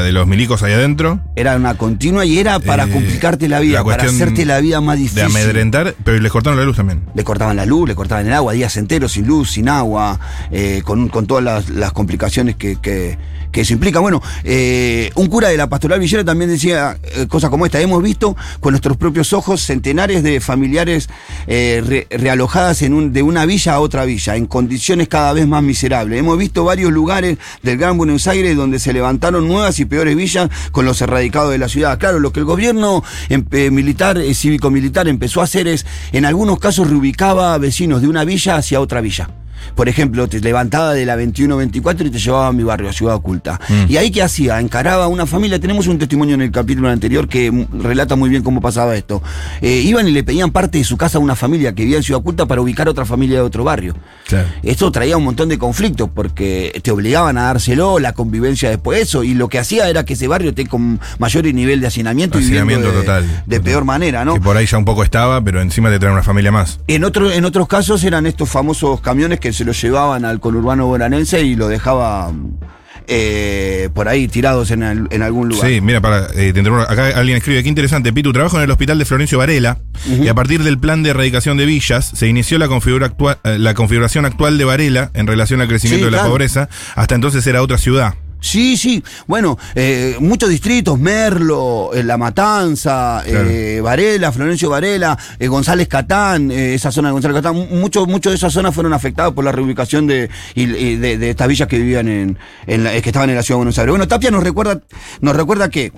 de 0.03 0.13
los 0.13 0.27
milicos 0.27 0.63
ahí 0.63 0.73
adentro. 0.73 1.21
Era 1.37 1.57
una 1.57 1.75
continua 1.77 2.25
y 2.25 2.39
era 2.39 2.59
para 2.59 2.85
Eh, 2.85 2.91
complicarte 2.91 3.49
la 3.49 3.61
vida, 3.61 3.79
la 3.79 3.85
para 3.85 4.05
hacerte 4.05 4.45
la 4.45 4.61
vida 4.61 4.81
más 4.81 4.99
difícil. 4.99 5.17
De 5.21 5.25
amedrentar, 5.25 5.95
pero 6.05 6.19
les 6.21 6.31
cortaron 6.33 6.59
la 6.59 6.65
luz 6.65 6.77
también. 6.77 7.01
Le 7.15 7.25
cortaban 7.25 7.57
la 7.57 7.65
luz, 7.67 7.89
le 7.89 7.95
cortaban 7.95 8.27
el 8.27 8.33
agua, 8.35 8.53
días 8.53 8.77
enteros 8.77 9.13
sin 9.13 9.27
luz, 9.27 9.53
sin 9.53 9.69
agua, 9.69 10.21
eh, 10.51 10.83
con, 10.85 11.09
con 11.09 11.27
todas 11.27 11.43
las, 11.43 11.71
las 11.71 11.93
complicaciones 11.93 12.57
que, 12.57 12.77
que- 12.77 13.17
que 13.55 13.61
eso 13.61 13.73
implica. 13.73 14.01
Bueno, 14.01 14.21
eh, 14.43 15.13
un 15.15 15.29
cura 15.29 15.47
de 15.47 15.57
la 15.57 15.69
pastoral 15.69 16.01
villera 16.01 16.25
también 16.25 16.51
decía 16.51 16.99
cosas 17.29 17.51
como 17.51 17.65
esta. 17.65 17.81
Hemos 17.81 18.03
visto 18.03 18.37
con 18.59 18.73
nuestros 18.73 18.97
propios 18.97 19.33
ojos 19.33 19.61
centenares 19.63 19.94
de 19.95 20.41
familiares 20.41 21.09
eh, 21.47 21.83
re- 21.87 22.07
realojadas 22.11 22.83
en 22.83 22.93
un, 22.95 23.13
de 23.13 23.23
una 23.23 23.47
villa 23.47 23.75
a 23.75 23.81
otra 23.81 24.05
villa, 24.05 24.35
en 24.37 24.47
condiciones 24.47 25.09
cada 25.09 25.33
vez 25.33 25.47
más 25.47 25.63
miserables. 25.63 26.19
Hemos 26.19 26.37
visto 26.37 26.65
varios 26.65 26.93
lugares 26.93 27.39
del 27.63 27.79
Gran 27.79 27.97
Buenos 27.97 28.27
Aires 28.27 28.57
donde 28.57 28.79
se 28.79 28.93
levantaron 28.93 29.47
nuevas 29.47 29.79
y 29.79 29.85
peores 29.85 30.17
villas 30.17 30.51
con 30.73 30.85
los 30.85 31.01
erradicados 31.01 31.53
de 31.53 31.59
la 31.59 31.69
ciudad. 31.69 31.99
Claro, 31.99 32.19
lo 32.19 32.33
que 32.33 32.41
el 32.41 32.47
gobierno 32.47 33.05
em- 33.29 33.45
eh, 33.53 33.71
militar, 33.71 34.19
eh, 34.19 34.35
cívico-militar 34.35 35.07
empezó 35.09 35.41
a 35.41 35.45
hacer 35.45 35.69
es, 35.69 35.87
en 36.13 36.25
algunos 36.25 36.59
casos, 36.59 36.91
reubicaba 36.91 37.55
a 37.55 37.59
vecinos 37.59 38.03
de 38.03 38.09
una 38.09 38.25
villa 38.25 38.57
hacia 38.57 38.81
otra 38.81 39.01
villa. 39.01 39.29
Por 39.75 39.89
ejemplo, 39.89 40.29
te 40.29 40.41
levantaba 40.41 40.93
de 40.95 41.07
la 41.07 41.17
21-24 41.17 42.07
y 42.07 42.11
te 42.11 42.19
llevaba 42.19 42.49
a 42.49 42.53
mi 42.53 42.63
barrio, 42.65 42.89
a 42.89 42.93
Ciudad 42.93 43.15
Oculta. 43.15 43.61
Mm. 43.69 43.85
Y 43.89 43.97
ahí, 43.97 44.11
¿qué 44.11 44.23
hacía? 44.23 44.61
Encaraba 44.61 45.05
a 45.05 45.09
una 45.09 45.27
familia. 45.27 45.59
Tenemos 45.61 45.87
un 45.87 45.99
testimonio 45.99 46.35
en 46.35 46.43
el 46.43 46.51
capítulo 46.51 46.89
anterior 46.89 47.29
que 47.29 47.67
relata 47.73 48.17
muy 48.17 48.29
bien 48.31 48.43
cómo 48.43 48.61
pasaba 48.61 48.97
esto. 48.97 49.23
Eh, 49.61 49.83
iban 49.85 50.09
y 50.09 50.11
le 50.11 50.25
pedían 50.25 50.51
parte 50.51 50.79
de 50.79 50.85
su 50.85 50.97
casa 50.97 51.19
a 51.19 51.21
una 51.21 51.37
familia 51.37 51.75
que 51.75 51.83
vivía 51.83 51.99
en 51.99 52.03
Ciudad 52.03 52.21
Oculta 52.21 52.47
para 52.47 52.61
ubicar 52.61 52.89
otra 52.89 53.05
familia 53.05 53.37
de 53.37 53.43
otro 53.43 53.65
barrio. 53.65 53.95
Claro. 54.27 54.49
Esto 54.63 54.91
traía 54.91 55.17
un 55.17 55.25
montón 55.25 55.49
de 55.49 55.59
conflictos 55.59 56.09
porque 56.13 56.81
te 56.83 56.91
obligaban 56.91 57.39
a 57.39 57.45
dárselo, 57.45 57.99
la 57.99 58.13
convivencia 58.13 58.71
después 58.71 58.99
de 58.99 59.03
eso, 59.03 59.25
y 59.25 59.35
lo 59.35 59.49
que 59.49 59.59
hacía 59.59 59.89
era 59.89 60.05
que 60.05 60.15
ese 60.15 60.29
barrio 60.29 60.51
esté 60.51 60.67
con 60.67 61.01
mayor 61.19 61.45
nivel 61.53 61.81
de 61.81 61.87
hacinamiento, 61.89 62.39
y 62.39 62.45
Hacinamiento 62.45 62.91
de, 62.91 63.01
total. 63.01 63.27
de 63.47 63.57
Total. 63.59 63.61
peor 63.63 63.85
manera, 63.85 64.25
¿no? 64.25 64.35
Que 64.35 64.41
por 64.41 64.57
ahí 64.57 64.67
ya 64.67 64.79
un 64.79 64.85
poco 64.85 65.03
estaba, 65.03 65.43
pero 65.43 65.61
encima 65.61 65.91
te 65.91 65.99
traen 65.99 66.15
una 66.15 66.23
familia 66.23 66.53
más. 66.53 66.81
En, 66.87 67.05
otro, 67.05 67.31
en 67.31 67.45
otros 67.45 67.69
casos 67.69 68.05
eran 68.05 68.27
estos 68.27 68.49
famosos 68.49 69.01
camiones 69.01 69.41
que 69.41 69.53
se 69.55 69.65
los 69.65 69.81
llevaban 69.81 70.25
al 70.25 70.41
conurbano 70.41 70.87
bonaerense 70.87 71.43
y 71.43 71.55
lo 71.57 71.69
dejaban 71.69 72.59
eh, 73.07 73.91
por 73.93 74.09
ahí 74.09 74.29
tirados 74.29 74.71
en, 74.71 74.83
al- 74.83 75.09
en 75.11 75.23
algún 75.23 75.49
lugar. 75.51 75.69
Sí, 75.69 75.81
mira, 75.81 76.01
para, 76.01 76.27
eh, 76.35 76.53
acá 76.89 77.09
alguien 77.19 77.37
escribe, 77.37 77.63
qué 77.63 77.69
interesante, 77.69 78.13
Pitu, 78.13 78.33
trabajo 78.33 78.57
en 78.57 78.63
el 78.65 78.71
hospital 78.71 78.99
de 78.99 79.05
Florencio 79.05 79.39
Varela 79.39 79.79
y 80.09 80.29
a 80.29 80.35
partir 80.35 80.63
del 80.63 80.79
plan 80.79 81.03
de 81.03 81.11
erradicación 81.11 81.57
de 81.59 81.67
villas 81.67 82.11
se 82.15 82.27
inició 82.29 82.59
la, 82.59 82.67
configura 82.69 83.11
actua- 83.15 83.39
eh, 83.45 83.59
la 83.59 83.75
configuración 83.75 84.25
actual 84.25 84.57
de 84.59 84.65
Varela 84.65 85.11
en 85.15 85.27
relación 85.27 85.61
al 85.61 85.69
crecimiento 85.69 86.07
Sí, 86.07 86.11
de 86.11 86.17
la 86.17 86.25
pobreza. 86.25 86.69
Hasta 86.95 87.15
entonces 87.15 87.47
era 87.47 87.63
otra 87.63 87.77
ciudad. 87.79 88.15
Sí, 88.45 88.77
sí. 88.77 89.03
Bueno, 89.27 89.57
eh, 89.75 90.17
muchos 90.21 90.51
distritos, 90.51 90.99
Merlo, 90.99 91.93
eh, 91.95 92.03
La 92.05 92.19
Matanza, 92.19 93.23
eh, 93.27 93.81
Varela, 93.83 94.31
Florencio 94.33 94.69
Varela, 94.69 95.17
eh, 95.39 95.49
González 95.49 95.89
Catán, 95.89 96.51
eh, 96.51 96.75
esa 96.75 96.93
zona 96.93 97.09
de 97.09 97.13
González 97.13 97.37
Catán, 97.37 97.57
muchos 97.71 98.07
muchos 98.07 98.33
de 98.33 98.37
esas 98.37 98.53
zonas 98.53 98.75
fueron 98.75 98.93
afectadas 98.93 99.33
por 99.33 99.45
la 99.47 99.51
reubicación 99.53 100.07
de, 100.07 100.29
y 100.55 100.67
de, 100.67 101.17
de 101.17 101.31
estas 101.31 101.49
villas 101.49 101.67
que 101.69 101.79
vivían 101.79 102.07
en, 102.07 102.39
en 102.67 102.85
la- 102.85 102.91
que 103.01 103.09
estaban 103.09 103.31
en 103.31 103.37
la 103.37 103.43
ciudad 103.43 103.57
de 103.57 103.61
Buenos 103.61 103.79
Aires. 103.79 103.91
Bueno, 103.93 104.07
Tapia 104.09 104.31
nos 104.31 104.45
recuerda, 104.45 104.79
nos 105.23 105.35
recuerda 105.35 105.71
que 105.71 105.91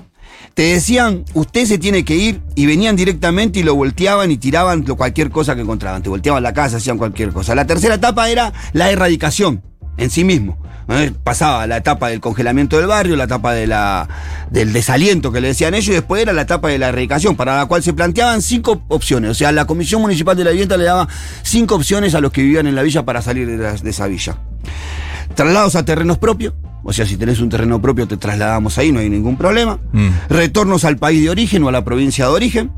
te 0.54 0.62
decían, 0.62 1.24
usted 1.34 1.66
se 1.66 1.78
tiene 1.78 2.04
que 2.04 2.14
ir, 2.14 2.40
y 2.54 2.66
venían 2.66 2.94
directamente 2.94 3.58
y 3.58 3.62
lo 3.64 3.74
volteaban 3.74 4.30
y 4.30 4.36
tiraban 4.36 4.84
lo- 4.86 4.94
cualquier 4.94 5.30
cosa 5.30 5.56
que 5.56 5.62
encontraban. 5.62 6.00
Te 6.04 6.08
volteaban 6.10 6.44
la 6.44 6.52
casa, 6.52 6.76
hacían 6.76 6.96
cualquier 6.96 7.30
cosa. 7.32 7.56
La 7.56 7.66
tercera 7.66 7.96
etapa 7.96 8.30
era 8.30 8.52
la 8.72 8.88
erradicación 8.90 9.62
en 9.96 10.10
sí 10.10 10.22
mismo. 10.22 10.56
¿Eh? 10.88 11.12
Pasaba 11.24 11.66
la 11.66 11.78
etapa 11.78 12.08
del 12.08 12.20
congelamiento 12.20 12.76
del 12.78 12.86
barrio, 12.86 13.16
la 13.16 13.24
etapa 13.24 13.52
de 13.52 13.66
la, 13.66 14.08
del 14.50 14.72
desaliento 14.72 15.32
que 15.32 15.40
le 15.40 15.48
decían 15.48 15.74
ellos, 15.74 15.88
y 15.88 15.92
después 15.92 16.22
era 16.22 16.32
la 16.32 16.42
etapa 16.42 16.68
de 16.68 16.78
la 16.78 16.88
erradicación, 16.88 17.36
para 17.36 17.56
la 17.56 17.66
cual 17.66 17.82
se 17.82 17.92
planteaban 17.92 18.42
cinco 18.42 18.82
opciones. 18.88 19.30
O 19.30 19.34
sea, 19.34 19.52
la 19.52 19.64
Comisión 19.66 20.00
Municipal 20.02 20.36
de 20.36 20.44
la 20.44 20.50
Vivienda 20.50 20.76
le 20.76 20.84
daba 20.84 21.08
cinco 21.42 21.74
opciones 21.76 22.14
a 22.14 22.20
los 22.20 22.32
que 22.32 22.42
vivían 22.42 22.66
en 22.66 22.74
la 22.74 22.82
villa 22.82 23.04
para 23.04 23.22
salir 23.22 23.46
de, 23.46 23.56
la- 23.56 23.72
de 23.74 23.90
esa 23.90 24.06
villa. 24.06 24.36
Traslados 25.34 25.76
a 25.76 25.84
terrenos 25.84 26.18
propios. 26.18 26.54
O 26.88 26.92
sea, 26.92 27.04
si 27.04 27.16
tenés 27.16 27.40
un 27.40 27.48
terreno 27.48 27.82
propio, 27.82 28.06
te 28.06 28.16
trasladamos 28.16 28.78
ahí, 28.78 28.92
no 28.92 29.00
hay 29.00 29.10
ningún 29.10 29.36
problema. 29.36 29.78
Mm. 29.92 30.08
Retornos 30.28 30.84
al 30.84 30.98
país 30.98 31.20
de 31.22 31.30
origen 31.30 31.64
o 31.64 31.68
a 31.68 31.72
la 31.72 31.84
provincia 31.84 32.26
de 32.26 32.30
origen. 32.30 32.70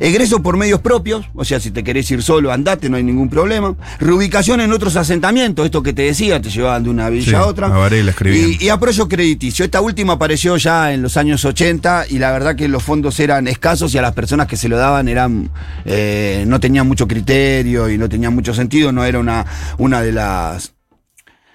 Egreso 0.00 0.42
por 0.42 0.56
medios 0.56 0.80
propios, 0.80 1.26
o 1.34 1.44
sea, 1.44 1.60
si 1.60 1.70
te 1.70 1.84
querés 1.84 2.10
ir 2.10 2.22
solo, 2.22 2.52
andate, 2.52 2.88
no 2.88 2.96
hay 2.96 3.02
ningún 3.02 3.28
problema. 3.28 3.74
Reubicación 3.98 4.60
en 4.60 4.72
otros 4.72 4.96
asentamientos, 4.96 5.64
esto 5.64 5.82
que 5.82 5.92
te 5.92 6.02
decía, 6.02 6.40
te 6.40 6.50
llevaban 6.50 6.84
de 6.84 6.90
una 6.90 7.08
villa 7.10 7.24
Sí, 7.24 7.34
a 7.34 7.44
otra. 7.46 7.66
a 7.68 7.70
Varela 7.78 8.12
y, 8.24 8.64
y 8.64 8.68
apoyo 8.68 9.08
crediticio. 9.08 9.64
Esta 9.64 9.80
última 9.80 10.14
apareció 10.14 10.56
ya 10.56 10.92
en 10.92 11.02
los 11.02 11.16
años 11.16 11.44
80 11.44 12.06
y 12.10 12.18
la 12.18 12.32
verdad 12.32 12.56
que 12.56 12.68
los 12.68 12.82
fondos 12.82 13.18
eran 13.20 13.46
escasos 13.48 13.94
y 13.94 13.98
a 13.98 14.02
las 14.02 14.12
personas 14.12 14.46
que 14.46 14.56
se 14.56 14.68
lo 14.68 14.76
daban 14.76 15.08
eran 15.08 15.50
eh, 15.84 16.44
no 16.46 16.60
tenían 16.60 16.86
mucho 16.88 17.06
criterio 17.06 17.88
y 17.88 17.98
no 17.98 18.08
tenían 18.08 18.34
mucho 18.34 18.52
sentido, 18.54 18.92
no 18.92 19.04
era 19.04 19.18
una, 19.18 19.44
una 19.78 20.02
de 20.02 20.12
las 20.12 20.72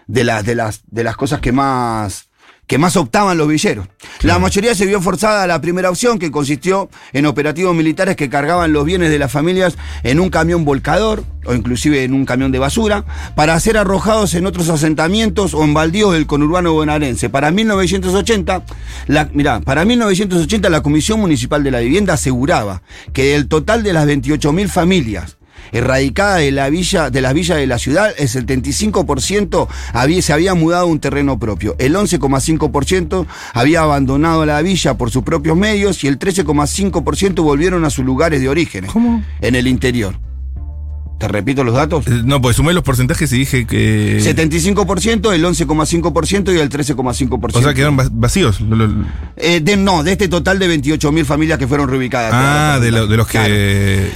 de 0.07 0.23
las 0.23 0.43
de 0.45 0.55
las 0.55 0.81
de 0.87 1.03
las 1.03 1.15
cosas 1.15 1.39
que 1.39 1.51
más 1.51 2.28
que 2.69 2.77
más 2.77 2.95
optaban 2.97 3.35
los 3.35 3.47
villeros. 3.47 3.87
La 4.21 4.37
mayoría 4.37 4.75
se 4.75 4.85
vio 4.85 5.01
forzada 5.01 5.41
a 5.41 5.47
la 5.47 5.59
primera 5.59 5.89
opción, 5.89 6.19
que 6.19 6.29
consistió 6.29 6.87
en 7.13 7.25
operativos 7.25 7.75
militares 7.75 8.15
que 8.15 8.29
cargaban 8.29 8.73
los 8.73 8.85
bienes 8.85 9.09
de 9.09 9.17
las 9.17 9.31
familias 9.31 9.75
en 10.03 10.19
un 10.19 10.29
camión 10.29 10.65
volcador 10.65 11.23
o 11.45 11.55
inclusive 11.55 12.03
en 12.03 12.13
un 12.13 12.25
camión 12.25 12.51
de 12.51 12.59
basura, 12.59 13.05
para 13.35 13.59
ser 13.59 13.75
arrojados 13.75 14.35
en 14.35 14.45
otros 14.45 14.69
asentamientos 14.69 15.55
o 15.55 15.63
en 15.63 15.73
baldíos 15.73 16.13
del 16.13 16.27
conurbano 16.27 16.73
bonaerense. 16.73 17.27
Para 17.27 17.49
1980, 17.49 18.63
la, 19.07 19.27
mirá, 19.33 19.61
para 19.61 19.83
1980 19.83 20.69
la 20.69 20.83
Comisión 20.83 21.19
Municipal 21.19 21.63
de 21.63 21.71
la 21.71 21.79
Vivienda 21.79 22.13
aseguraba 22.13 22.83
que 23.13 23.31
del 23.31 23.47
total 23.47 23.81
de 23.81 23.93
las 23.93 24.07
28.000 24.07 24.67
familias 24.67 25.38
erradicada 25.71 26.37
de 26.37 26.51
la 26.51 26.69
villa, 26.69 27.09
de 27.09 27.21
las 27.21 27.33
villas 27.33 27.57
de 27.57 27.67
la 27.67 27.79
ciudad, 27.79 28.13
el 28.17 28.27
75% 28.27 29.67
había, 29.93 30.21
se 30.21 30.33
había 30.33 30.53
mudado 30.53 30.83
a 30.83 30.87
un 30.87 30.99
terreno 30.99 31.39
propio. 31.39 31.75
El 31.79 31.95
11,5% 31.95 33.25
había 33.53 33.81
abandonado 33.81 34.45
la 34.45 34.61
villa 34.61 34.97
por 34.97 35.11
sus 35.11 35.23
propios 35.23 35.57
medios 35.57 36.03
y 36.03 36.07
el 36.07 36.19
13,5% 36.19 37.41
volvieron 37.43 37.85
a 37.85 37.89
sus 37.89 38.05
lugares 38.05 38.41
de 38.41 38.49
origen. 38.49 38.85
¿Cómo? 38.87 39.23
En 39.41 39.55
el 39.55 39.67
interior. 39.67 40.28
¿Te 41.19 41.27
repito 41.27 41.65
los 41.65 41.75
datos? 41.75 42.07
Eh, 42.07 42.21
No, 42.23 42.41
pues 42.41 42.55
sumé 42.55 42.73
los 42.73 42.81
porcentajes 42.83 43.31
y 43.33 43.39
dije 43.39 43.67
que. 43.67 44.19
75%, 44.21 45.33
el 45.33 45.43
11,5% 45.43 46.53
y 46.55 46.59
el 46.59 46.69
13,5%. 46.69 47.55
O 47.59 47.61
sea, 47.61 47.73
quedaron 47.73 47.99
va- 47.99 48.07
vacíos. 48.09 48.59
Eh, 49.35 49.59
de, 49.61 49.75
no, 49.75 50.01
de 50.03 50.13
este 50.13 50.29
total 50.29 50.59
de 50.59 50.67
28.000 50.81 51.25
familias 51.25 51.59
que 51.59 51.67
fueron 51.67 51.89
reubicadas. 51.89 52.31
Ah, 52.33 52.79
de, 52.81 52.91
lo- 52.91 53.05
de 53.07 53.17
los 53.17 53.27
que. 53.27 53.33
Claro. 53.37 53.53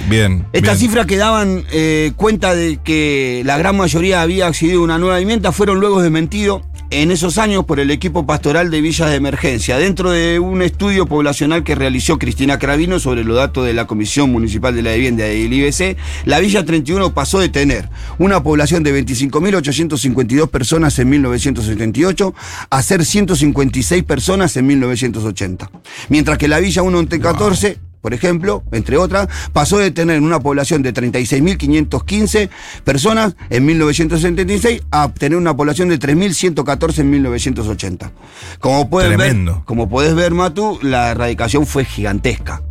Bien. 0.09 0.45
Estas 0.53 0.79
cifras 0.79 1.05
que 1.05 1.17
daban 1.17 1.65
eh, 1.71 2.13
cuenta 2.15 2.55
de 2.55 2.77
que 2.81 3.41
la 3.45 3.57
gran 3.57 3.75
mayoría 3.75 4.21
había 4.21 4.47
accedido 4.47 4.79
a 4.79 4.83
una 4.85 4.97
nueva 4.97 5.17
vivienda 5.19 5.51
fueron 5.51 5.81
luego 5.81 6.01
desmentidos 6.01 6.61
en 7.01 7.09
esos 7.09 7.39
años 7.39 7.65
por 7.65 7.79
el 7.79 7.89
equipo 7.89 8.27
pastoral 8.27 8.69
de 8.69 8.79
villas 8.79 9.09
de 9.09 9.15
emergencia, 9.15 9.79
dentro 9.79 10.11
de 10.11 10.37
un 10.37 10.61
estudio 10.61 11.07
poblacional 11.07 11.63
que 11.63 11.73
realizó 11.73 12.19
Cristina 12.19 12.59
Cravino 12.59 12.99
sobre 12.99 13.23
los 13.23 13.35
datos 13.35 13.65
de 13.65 13.73
la 13.73 13.87
Comisión 13.87 14.31
Municipal 14.31 14.75
de 14.75 14.83
la 14.83 14.93
Vivienda 14.93 15.23
del 15.23 15.51
IBC, 15.51 15.97
la 16.25 16.39
Villa 16.39 16.63
31 16.63 17.11
pasó 17.15 17.39
de 17.39 17.49
tener 17.49 17.89
una 18.19 18.43
población 18.43 18.83
de 18.83 19.03
25.852 19.03 20.49
personas 20.49 20.99
en 20.99 21.09
1978 21.09 22.35
a 22.69 22.83
ser 22.83 23.03
156 23.03 24.03
personas 24.03 24.55
en 24.55 24.67
1980. 24.67 25.71
Mientras 26.09 26.37
que 26.37 26.47
la 26.47 26.59
Villa 26.59 26.83
1 26.83 26.99
entre 26.99 27.19
14 27.19 27.79
por 28.03 28.13
ejemplo, 28.13 28.65
entre 28.73 28.97
otras, 28.97 29.29
pasó 29.53 29.77
de 29.77 29.89
tener 29.89 30.19
una 30.19 30.41
población 30.41 30.83
de 30.83 30.93
36.515 30.93 32.49
personas 32.83 33.37
en 33.49 33.65
1976 33.65 34.81
a 34.91 35.07
tener 35.07 35.37
una 35.37 35.55
población 35.55 35.87
de 35.87 35.97
3.114 35.97 36.99
en 36.99 37.09
1980. 37.09 38.11
Como 38.59 38.89
puedes 38.89 39.17
ver, 39.17 39.37
como 39.63 39.87
puedes 39.87 40.15
ver, 40.15 40.33
Matu, 40.33 40.79
la 40.81 41.11
erradicación 41.11 41.65
fue 41.65 41.85
gigantesca. 41.85 42.61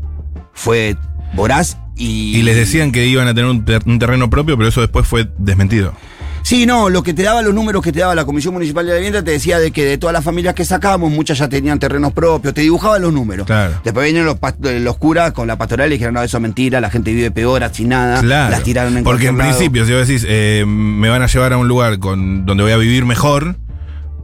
Fue 0.53 0.97
voraz 1.35 1.79
y... 1.97 2.37
Y 2.37 2.43
les 2.43 2.57
decían 2.57 2.93
que 2.93 3.07
iban 3.07 3.27
a 3.27 3.33
tener 3.33 3.49
un 3.49 3.99
terreno 3.99 4.29
propio, 4.29 4.59
pero 4.59 4.69
eso 4.69 4.83
después 4.83 5.07
fue 5.07 5.31
desmentido. 5.39 5.95
Sí, 6.43 6.67
no, 6.67 6.91
lo 6.91 7.03
que 7.03 7.15
te 7.15 7.23
daba, 7.23 7.43
los 7.43 7.55
números 7.55 7.83
que 7.83 7.93
te 7.93 8.01
daba 8.01 8.15
la 8.15 8.25
Comisión 8.25 8.55
Municipal 8.55 8.85
de 8.85 8.93
la 8.93 8.97
Vivienda, 8.97 9.23
te 9.23 9.31
decía 9.31 9.59
de 9.59 9.71
que 9.71 9.85
de 9.85 9.99
todas 9.99 10.13
las 10.13 10.25
familias 10.25 10.55
que 10.55 10.65
sacábamos, 10.65 11.11
muchas 11.11 11.39
ya 11.39 11.49
tenían 11.49 11.79
terrenos 11.79 12.13
propios, 12.13 12.53
te 12.53 12.61
dibujaban 12.63 13.03
los 13.03 13.13
números. 13.13 13.47
Claro. 13.47 13.81
Después 13.85 14.05
venían 14.05 14.27
los, 14.27 14.97
curas 14.97 15.33
con 15.33 15.47
la 15.47 15.57
pastoral 15.57 15.91
y 15.91 15.95
dijeron, 15.95 16.15
no, 16.15 16.23
eso 16.23 16.37
es 16.37 16.43
mentira, 16.43 16.81
la 16.81 16.91
gente 16.91 17.13
vive 17.13 17.31
peor, 17.31 17.63
nada, 17.81 18.21
Claro. 18.21 18.51
las 18.51 18.63
tiraron 18.63 18.97
en 18.97 19.05
Porque 19.05 19.29
en 19.29 19.39
principio, 19.39 19.87
si 19.87 19.93
vos 19.93 20.07
decís, 20.07 20.27
eh, 20.29 20.65
me 20.67 21.09
van 21.09 21.23
a 21.23 21.27
llevar 21.27 21.53
a 21.53 21.57
un 21.57 21.69
lugar 21.69 21.99
con, 21.99 22.45
donde 22.45 22.63
voy 22.63 22.73
a 22.73 22.77
vivir 22.77 23.05
mejor, 23.05 23.57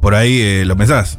por 0.01 0.15
ahí 0.15 0.41
eh, 0.41 0.65
lo 0.65 0.77
pensás. 0.77 1.19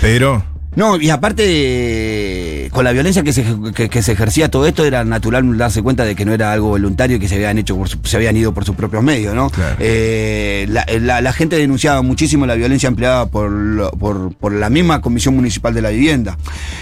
Pero. 0.00 0.51
No, 0.74 0.98
y 1.00 1.10
aparte, 1.10 1.42
eh, 1.46 2.68
con 2.70 2.84
la 2.84 2.92
violencia 2.92 3.22
que 3.22 3.32
se, 3.32 3.44
que, 3.74 3.88
que 3.88 4.02
se 4.02 4.12
ejercía 4.12 4.50
todo 4.50 4.66
esto, 4.66 4.84
era 4.84 5.04
natural 5.04 5.56
darse 5.58 5.82
cuenta 5.82 6.04
de 6.04 6.14
que 6.14 6.24
no 6.24 6.32
era 6.32 6.52
algo 6.52 6.68
voluntario 6.68 7.16
y 7.16 7.20
que 7.20 7.28
se 7.28 7.34
habían 7.34 7.58
hecho, 7.58 7.76
por 7.76 7.88
su- 7.88 7.98
se 8.04 8.16
habían 8.16 8.36
ido 8.36 8.52
por 8.54 8.64
sus 8.64 8.74
propios 8.74 9.02
medios, 9.02 9.34
¿no? 9.34 9.50
Claro. 9.50 9.76
Eh, 9.78 10.66
la, 10.70 10.86
la- 11.00 11.20
la 11.20 11.32
gente 11.32 11.56
denunciaba 11.56 12.00
muchísimo 12.02 12.46
la 12.46 12.54
violencia 12.54 12.86
empleada 12.88 13.26
por, 13.26 13.96
por, 13.98 14.34
por 14.34 14.52
la 14.52 14.70
misma 14.70 15.00
Comisión 15.02 15.34
Municipal 15.36 15.74
de 15.74 15.82
la 15.82 15.90
Vivienda. 15.90 16.38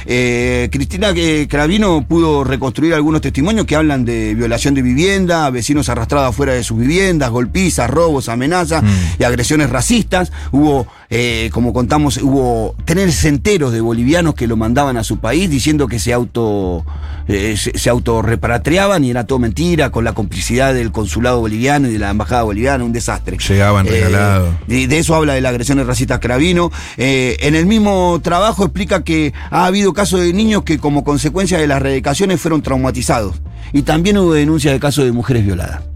Eh, 0.06 0.68
Cristina 0.70 1.12
eh, 1.16 1.46
Cravino 1.48 2.04
pudo 2.06 2.44
reconstruir 2.44 2.94
algunos 2.94 3.20
testimonios 3.20 3.66
que 3.66 3.76
hablan 3.76 4.04
de 4.04 4.34
violación 4.34 4.74
de 4.74 4.82
vivienda, 4.82 5.50
vecinos 5.50 5.88
arrastrados 5.88 6.34
fuera 6.36 6.52
de 6.52 6.62
sus 6.62 6.78
viviendas, 6.78 7.30
golpizas, 7.30 7.90
robos, 7.90 8.28
amenazas 8.28 8.82
Mm. 8.82 8.86
y 9.18 9.24
agresiones 9.24 9.68
racistas. 9.70 10.30
Hubo, 10.52 10.86
eh, 11.10 11.50
como 11.52 11.72
contamos, 11.72 12.18
hubo 12.18 12.74
tenerse 12.84 13.28
enteros 13.28 13.72
de 13.72 13.79
bolivianos 13.80 14.34
que 14.34 14.46
lo 14.46 14.56
mandaban 14.56 14.96
a 14.96 15.04
su 15.04 15.18
país 15.18 15.50
diciendo 15.50 15.88
que 15.88 15.98
se 15.98 16.12
auto 16.12 16.84
eh, 17.28 17.56
se, 17.56 17.78
se 17.78 17.90
autorrepatriaban 17.90 19.04
y 19.04 19.10
era 19.10 19.24
todo 19.24 19.38
mentira, 19.38 19.90
con 19.90 20.04
la 20.04 20.14
complicidad 20.14 20.74
del 20.74 20.90
consulado 20.90 21.40
boliviano 21.40 21.88
y 21.88 21.92
de 21.92 21.98
la 21.98 22.10
embajada 22.10 22.42
boliviana, 22.42 22.82
un 22.82 22.92
desastre. 22.92 23.38
Llegaban 23.38 23.86
regalados. 23.86 24.54
De, 24.66 24.88
de 24.88 24.98
eso 24.98 25.14
habla 25.14 25.34
de 25.34 25.40
las 25.40 25.50
agresiones 25.50 25.86
racistas 25.86 26.18
Cravino. 26.18 26.72
Eh, 26.96 27.36
en 27.40 27.54
el 27.54 27.66
mismo 27.66 28.20
trabajo 28.22 28.64
explica 28.64 29.04
que 29.04 29.32
ha 29.50 29.66
habido 29.66 29.92
casos 29.92 30.20
de 30.20 30.32
niños 30.32 30.64
que 30.64 30.78
como 30.78 31.04
consecuencia 31.04 31.58
de 31.58 31.66
las 31.66 31.76
erradicaciones 31.76 32.40
fueron 32.40 32.62
traumatizados. 32.62 33.36
Y 33.72 33.82
también 33.82 34.18
hubo 34.18 34.32
denuncias 34.32 34.74
de 34.74 34.80
casos 34.80 35.04
de 35.04 35.12
mujeres 35.12 35.44
violadas. 35.44 35.89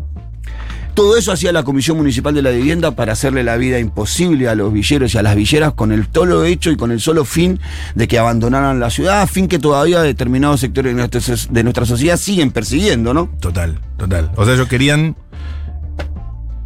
Todo 0.94 1.16
eso 1.16 1.32
hacía 1.32 1.52
la 1.52 1.64
Comisión 1.64 1.96
Municipal 1.96 2.34
de 2.34 2.42
la 2.42 2.50
Vivienda 2.50 2.92
para 2.92 3.14
hacerle 3.14 3.42
la 3.42 3.56
vida 3.56 3.80
imposible 3.80 4.48
a 4.48 4.54
los 4.54 4.72
villeros 4.72 5.12
y 5.12 5.18
a 5.18 5.22
las 5.22 5.34
villeras 5.34 5.72
con 5.72 5.90
el 5.90 6.06
todo 6.06 6.44
hecho 6.44 6.70
y 6.70 6.76
con 6.76 6.92
el 6.92 7.00
solo 7.00 7.24
fin 7.24 7.58
de 7.96 8.06
que 8.06 8.16
abandonaran 8.16 8.78
la 8.78 8.90
ciudad, 8.90 9.26
fin 9.26 9.48
que 9.48 9.58
todavía 9.58 10.02
determinados 10.02 10.60
sectores 10.60 10.94
de 11.50 11.64
nuestra 11.64 11.84
sociedad 11.84 12.16
siguen 12.16 12.52
persiguiendo, 12.52 13.12
¿no? 13.12 13.28
Total, 13.40 13.80
total. 13.96 14.30
O 14.36 14.44
sea, 14.44 14.54
ellos 14.54 14.68
querían 14.68 15.16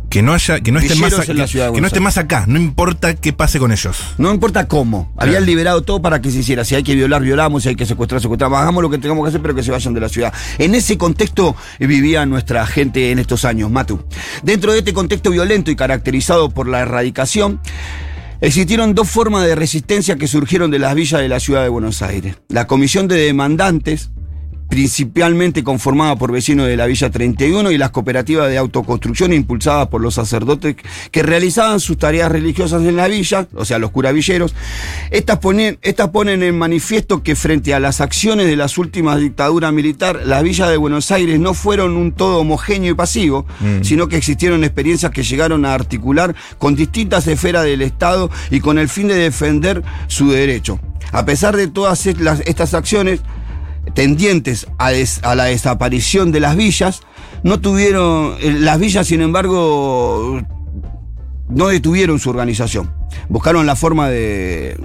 que 0.08 0.22
no 0.22 0.32
haya, 0.32 0.60
que 0.60 0.72
no 0.72 0.78
estén 0.78 1.00
más, 1.00 1.12
la 1.12 1.24
que, 1.72 1.80
no 1.80 1.86
estén 1.86 2.02
más 2.02 2.16
acá, 2.16 2.44
no 2.46 2.58
importa 2.58 3.14
qué 3.14 3.32
pase 3.32 3.58
con 3.58 3.72
ellos. 3.72 3.98
No 4.16 4.32
importa 4.32 4.66
cómo. 4.66 5.12
Habían 5.16 5.44
liberado 5.44 5.82
todo 5.82 6.00
para 6.00 6.20
que 6.20 6.30
se 6.30 6.38
hiciera. 6.38 6.64
Si 6.64 6.74
hay 6.74 6.82
que 6.82 6.94
violar, 6.94 7.22
violamos. 7.22 7.62
Si 7.62 7.68
hay 7.68 7.76
que 7.76 7.86
secuestrar, 7.86 8.20
secuestramos. 8.20 8.58
Hagamos 8.58 8.82
lo 8.82 8.90
que 8.90 8.98
tengamos 8.98 9.24
que 9.24 9.28
hacer, 9.28 9.42
pero 9.42 9.54
que 9.54 9.62
se 9.62 9.70
vayan 9.70 9.94
de 9.94 10.00
la 10.00 10.08
ciudad. 10.08 10.32
En 10.58 10.74
ese 10.74 10.96
contexto 10.96 11.56
eh, 11.78 11.86
vivía 11.86 12.24
nuestra 12.26 12.66
gente 12.66 13.10
en 13.10 13.18
estos 13.18 13.44
años, 13.44 13.70
Matu. 13.70 14.02
Dentro 14.42 14.72
de 14.72 14.78
este 14.78 14.92
contexto 14.92 15.30
violento 15.30 15.70
y 15.70 15.76
caracterizado 15.76 16.50
por 16.50 16.68
la 16.68 16.80
erradicación, 16.80 17.60
Existieron 18.40 18.94
dos 18.94 19.10
formas 19.10 19.44
de 19.44 19.56
resistencia 19.56 20.14
que 20.14 20.28
surgieron 20.28 20.70
de 20.70 20.78
las 20.78 20.94
villas 20.94 21.20
de 21.20 21.28
la 21.28 21.40
ciudad 21.40 21.64
de 21.64 21.68
Buenos 21.68 22.02
Aires. 22.02 22.36
La 22.48 22.68
comisión 22.68 23.08
de 23.08 23.16
demandantes, 23.16 24.10
principalmente 24.68 25.64
conformada 25.64 26.16
por 26.16 26.30
vecinos 26.30 26.66
de 26.66 26.76
la 26.76 26.86
Villa 26.86 27.10
31 27.10 27.70
y 27.70 27.78
las 27.78 27.90
cooperativas 27.90 28.48
de 28.50 28.58
autoconstrucción 28.58 29.32
impulsadas 29.32 29.88
por 29.88 30.00
los 30.00 30.14
sacerdotes 30.14 30.76
que 31.10 31.22
realizaban 31.22 31.80
sus 31.80 31.96
tareas 31.96 32.30
religiosas 32.30 32.82
en 32.82 32.96
la 32.96 33.08
villa, 33.08 33.48
o 33.54 33.64
sea, 33.64 33.78
los 33.78 33.90
curavilleros. 33.90 34.54
Estas 35.10 35.38
ponen, 35.38 35.78
estas 35.82 36.10
ponen 36.10 36.42
en 36.42 36.58
manifiesto 36.58 37.22
que 37.22 37.34
frente 37.34 37.72
a 37.72 37.80
las 37.80 38.00
acciones 38.00 38.46
de 38.46 38.56
las 38.56 38.76
últimas 38.78 39.18
dictaduras 39.18 39.72
militar, 39.72 40.20
las 40.24 40.42
villas 40.42 40.68
de 40.68 40.76
Buenos 40.76 41.10
Aires 41.10 41.40
no 41.40 41.54
fueron 41.54 41.96
un 41.96 42.12
todo 42.12 42.38
homogéneo 42.38 42.92
y 42.92 42.94
pasivo, 42.94 43.46
sino 43.82 44.08
que 44.08 44.16
existieron 44.16 44.64
experiencias 44.64 45.12
que 45.12 45.22
llegaron 45.22 45.64
a 45.64 45.74
articular 45.74 46.34
con 46.58 46.74
distintas 46.74 47.26
esferas 47.26 47.64
del 47.64 47.82
Estado 47.82 48.30
y 48.50 48.60
con 48.60 48.78
el 48.78 48.88
fin 48.88 49.08
de 49.08 49.14
defender 49.14 49.82
su 50.08 50.30
derecho. 50.30 50.78
A 51.12 51.24
pesar 51.24 51.56
de 51.56 51.68
todas 51.68 52.06
estas 52.06 52.74
acciones, 52.74 53.20
tendientes 53.94 54.66
a, 54.78 54.90
la 55.34 55.44
desaparición 55.44 56.32
de 56.32 56.40
las 56.40 56.56
villas, 56.56 57.02
no 57.42 57.60
tuvieron, 57.60 58.34
eh, 58.40 58.56
las 58.58 58.78
villas 58.78 59.06
sin 59.06 59.20
embargo 59.20 60.40
no 61.48 61.68
detuvieron 61.68 62.18
su 62.18 62.30
organización. 62.30 62.90
Buscaron 63.28 63.66
la 63.66 63.76
forma 63.76 64.08
de 64.08 64.76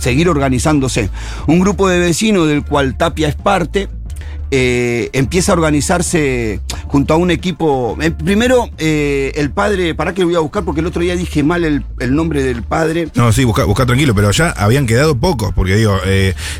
seguir 0.00 0.28
organizándose. 0.28 1.08
Un 1.46 1.60
grupo 1.60 1.88
de 1.88 1.98
vecinos 1.98 2.48
del 2.48 2.64
cual 2.64 2.96
Tapia 2.96 3.28
es 3.28 3.34
parte, 3.34 3.88
eh, 4.56 5.10
empieza 5.14 5.50
a 5.50 5.56
organizarse 5.56 6.60
junto 6.86 7.12
a 7.12 7.16
un 7.16 7.32
equipo. 7.32 7.96
eh, 8.00 8.12
primero, 8.12 8.70
eh, 8.78 9.32
el 9.34 9.50
padre, 9.50 9.96
para 9.96 10.14
que 10.14 10.20
lo 10.20 10.28
voy 10.28 10.36
a 10.36 10.38
buscar 10.38 10.64
porque 10.64 10.80
el 10.80 10.86
otro 10.86 11.02
día 11.02 11.16
dije 11.16 11.42
mal 11.42 11.64
el, 11.64 11.84
el 11.98 12.14
nombre 12.14 12.44
del 12.44 12.62
padre. 12.62 13.08
No, 13.16 13.32
sí, 13.32 13.42
busca, 13.42 13.64
busca 13.64 13.84
tranquilo, 13.84 14.14
pero 14.14 14.30
ya 14.30 14.50
habían 14.50 14.86
quedado 14.86 15.16
pocos, 15.16 15.52
porque 15.54 15.74
digo, 15.74 15.98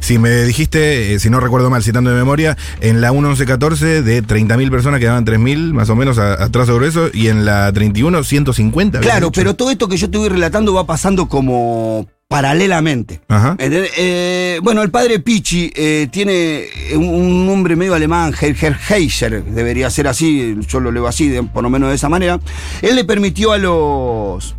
si 0.01 0.19
me 0.19 0.43
dijiste, 0.43 1.21
si 1.21 1.31
no 1.31 1.39
recuerdo 1.39 1.71
mal, 1.71 1.85
citando 1.85 2.11
de 2.11 2.17
memoria, 2.17 2.57
en 2.81 3.01
la 3.01 3.13
1114 3.13 4.03
de 4.03 4.25
30.000 4.25 4.71
personas 4.71 4.99
quedaban 4.99 5.25
3.000 5.25 5.73
más 5.73 5.89
o 5.89 5.95
menos 5.95 6.19
atrás 6.19 6.67
sobre 6.67 6.89
eso, 6.89 7.11
y 7.13 7.29
en 7.29 7.45
la 7.45 7.73
31 7.73 8.25
150. 8.25 8.99
habían 8.99 9.11
Claro, 9.11 9.31
pero 9.31 9.55
todo 9.55 9.71
esto 9.71 9.87
que 9.87 9.97
yo 9.97 10.11
te 10.11 10.19
voy 10.19 10.29
relatando 10.29 10.75
va 10.75 10.85
pasando 10.85 11.29
como 11.29 12.09
paralelamente. 12.35 13.21
Ajá. 13.29 13.51
¿Entendés? 13.59 13.93
Eh, 13.97 14.59
bueno, 14.63 14.83
el 14.83 14.91
padre 14.91 15.21
Pichi 15.21 15.71
eh, 15.75 16.09
tiene 16.11 16.65
un, 16.97 17.05
un 17.07 17.47
nombre 17.47 17.77
medio 17.77 17.95
alemán, 17.95 18.35
Herr 18.41 18.77
Heiser, 18.91 19.45
debería 19.45 19.89
ser 19.89 20.09
así, 20.09 20.57
yo 20.67 20.81
lo 20.81 20.91
leo 20.91 21.07
así, 21.07 21.29
de- 21.29 21.45
por 21.45 21.63
lo 21.63 21.71
menos 21.71 21.91
de 21.91 21.95
esa 21.95 22.09
manera. 22.09 22.41
Él 22.83 22.97
le 22.97 23.05
permitió 23.05 23.53
a 23.53 23.59
los 23.59 24.57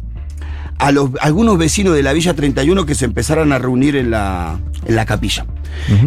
a 0.77 0.91
los 0.91 1.09
algunos 1.19 1.57
vecinos 1.57 1.95
de 1.95 2.03
la 2.03 2.13
Villa 2.13 2.33
31 2.33 2.85
que 2.85 2.95
se 2.95 3.03
empezaran 3.05 3.51
a 3.51 3.59
reunir 3.59 3.95
en 3.97 4.09
la, 4.09 4.57
en 4.85 4.95
la 4.95 5.05
capilla. 5.05 5.45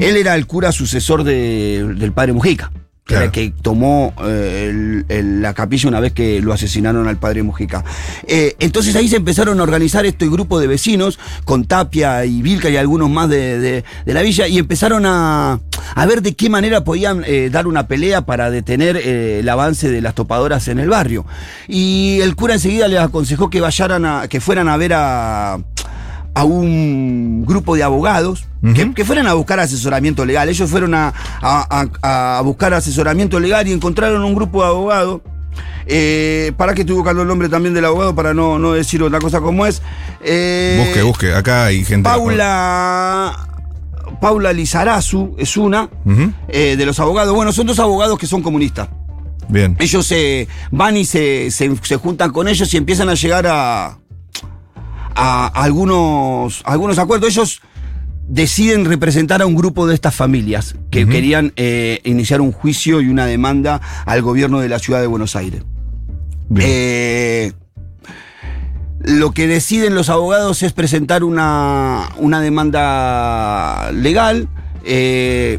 Él 0.00 0.16
era 0.16 0.34
el 0.36 0.46
cura 0.46 0.72
sucesor 0.72 1.22
de- 1.22 1.86
del 1.96 2.12
padre 2.12 2.32
Mujica. 2.32 2.72
Que 3.08 3.14
era 3.16 3.30
tomó 3.62 4.12
eh, 4.24 4.68
el- 4.70 5.06
el- 5.08 5.42
la 5.42 5.54
capilla 5.54 5.88
una 5.88 5.98
vez 5.98 6.12
que 6.12 6.40
lo 6.42 6.52
asesinaron 6.52 7.08
al 7.08 7.16
padre 7.16 7.42
Mujica. 7.42 7.82
Eh, 8.26 8.54
entonces 8.60 8.94
ahí 8.96 9.08
se 9.08 9.16
empezaron 9.16 9.58
a 9.58 9.62
organizar 9.62 10.04
este 10.04 10.28
grupo 10.28 10.60
de 10.60 10.66
vecinos 10.66 11.18
con 11.44 11.64
Tapia 11.64 12.24
y 12.26 12.42
Vilca 12.42 12.68
y 12.68 12.76
algunos 12.76 13.08
más 13.08 13.28
de, 13.30 13.58
de- 13.58 13.84
de 14.04 14.14
la 14.14 14.20
villa 14.22 14.46
y 14.46 14.58
empezaron 14.58 15.06
a, 15.06 15.58
a 15.94 16.06
ver 16.06 16.20
de 16.20 16.34
qué 16.36 16.50
manera 16.50 16.84
podían 16.84 17.24
eh, 17.26 17.48
dar 17.50 17.66
una 17.66 17.88
pelea 17.88 18.26
para 18.26 18.50
detener 18.50 18.96
el 18.98 19.48
avance 19.48 19.90
de 19.90 20.02
las 20.02 20.14
topadoras 20.14 20.68
en 20.68 20.78
el 20.78 20.90
barrio. 20.90 21.24
Y 21.66 22.20
el 22.20 22.36
cura 22.36 22.54
enseguida 22.54 22.88
les 22.88 23.00
aconsejó 23.00 23.48
que 23.48 23.60
vayaran 23.62 24.04
a, 24.04 24.28
que 24.28 24.40
fueran 24.40 24.68
a 24.68 24.76
ver 24.76 24.92
a 24.94 25.58
a 26.38 26.44
un 26.44 27.44
grupo 27.44 27.74
de 27.74 27.82
abogados 27.82 28.46
que, 28.74 28.94
que 28.94 29.04
fueran 29.04 29.26
a 29.26 29.34
buscar 29.34 29.58
asesoramiento 29.58 30.24
legal. 30.24 30.48
Ellos 30.48 30.70
fueron 30.70 30.94
a, 30.94 31.12
a- 31.42 32.40
buscar 32.44 32.74
asesoramiento 32.74 33.40
legal 33.40 33.66
y 33.66 33.72
encontraron 33.72 34.22
un 34.22 34.34
grupo 34.34 34.62
de 34.62 34.68
abogados. 34.68 35.20
Eh, 35.86 36.52
para 36.56 36.74
que 36.74 36.82
estoy 36.82 36.94
buscando 36.94 37.22
el 37.22 37.28
nombre 37.28 37.48
también 37.48 37.74
del 37.74 37.84
abogado 37.86 38.14
para 38.14 38.34
no, 38.34 38.58
no 38.58 38.72
decir 38.72 39.02
otra 39.02 39.18
cosa 39.18 39.40
como 39.40 39.66
es. 39.66 39.82
Eh, 40.22 40.84
Busque, 40.86 41.02
busque, 41.02 41.34
acá 41.34 41.64
hay 41.66 41.84
gente. 41.84 42.08
Paula. 42.08 43.48
Paula 44.20 44.52
Lizarazu 44.52 45.34
es 45.38 45.56
una 45.56 45.88
eh, 46.48 46.76
de 46.76 46.86
los 46.86 47.00
abogados. 47.00 47.34
Bueno, 47.34 47.52
son 47.52 47.66
dos 47.66 47.78
abogados 47.80 48.18
que 48.18 48.26
son 48.26 48.42
comunistas. 48.42 48.88
Bien. 49.48 49.76
Ellos 49.80 50.06
se 50.06 50.46
van 50.70 50.96
y 50.96 51.04
se, 51.04 51.50
se- 51.50 51.74
se 51.82 51.96
juntan 51.96 52.30
con 52.30 52.46
ellos 52.48 52.72
y 52.74 52.76
empiezan 52.76 53.08
a 53.08 53.14
llegar 53.14 53.46
a, 53.48 53.98
a 55.18 55.48
algunos, 55.48 56.62
a 56.64 56.72
algunos 56.72 56.98
acuerdos. 56.98 57.30
Ellos 57.30 57.60
deciden 58.28 58.84
representar 58.84 59.42
a 59.42 59.46
un 59.46 59.56
grupo 59.56 59.86
de 59.86 59.94
estas 59.94 60.14
familias 60.14 60.76
que 60.90 61.06
querían 61.06 61.52
eh, 61.56 62.00
iniciar 62.04 62.40
un 62.40 62.52
juicio 62.52 63.00
y 63.00 63.08
una 63.08 63.26
demanda 63.26 63.80
al 64.06 64.22
gobierno 64.22 64.60
de 64.60 64.68
la 64.68 64.78
ciudad 64.78 65.00
de 65.00 65.08
Buenos 65.08 65.34
Aires. 65.34 65.62
Eh, 66.56 67.52
lo 69.00 69.32
que 69.32 69.48
deciden 69.48 69.94
los 69.94 70.08
abogados 70.08 70.62
es 70.62 70.72
presentar 70.72 71.24
una, 71.24 72.10
una 72.16 72.40
demanda 72.40 73.90
legal 73.92 74.48
eh, 74.84 75.58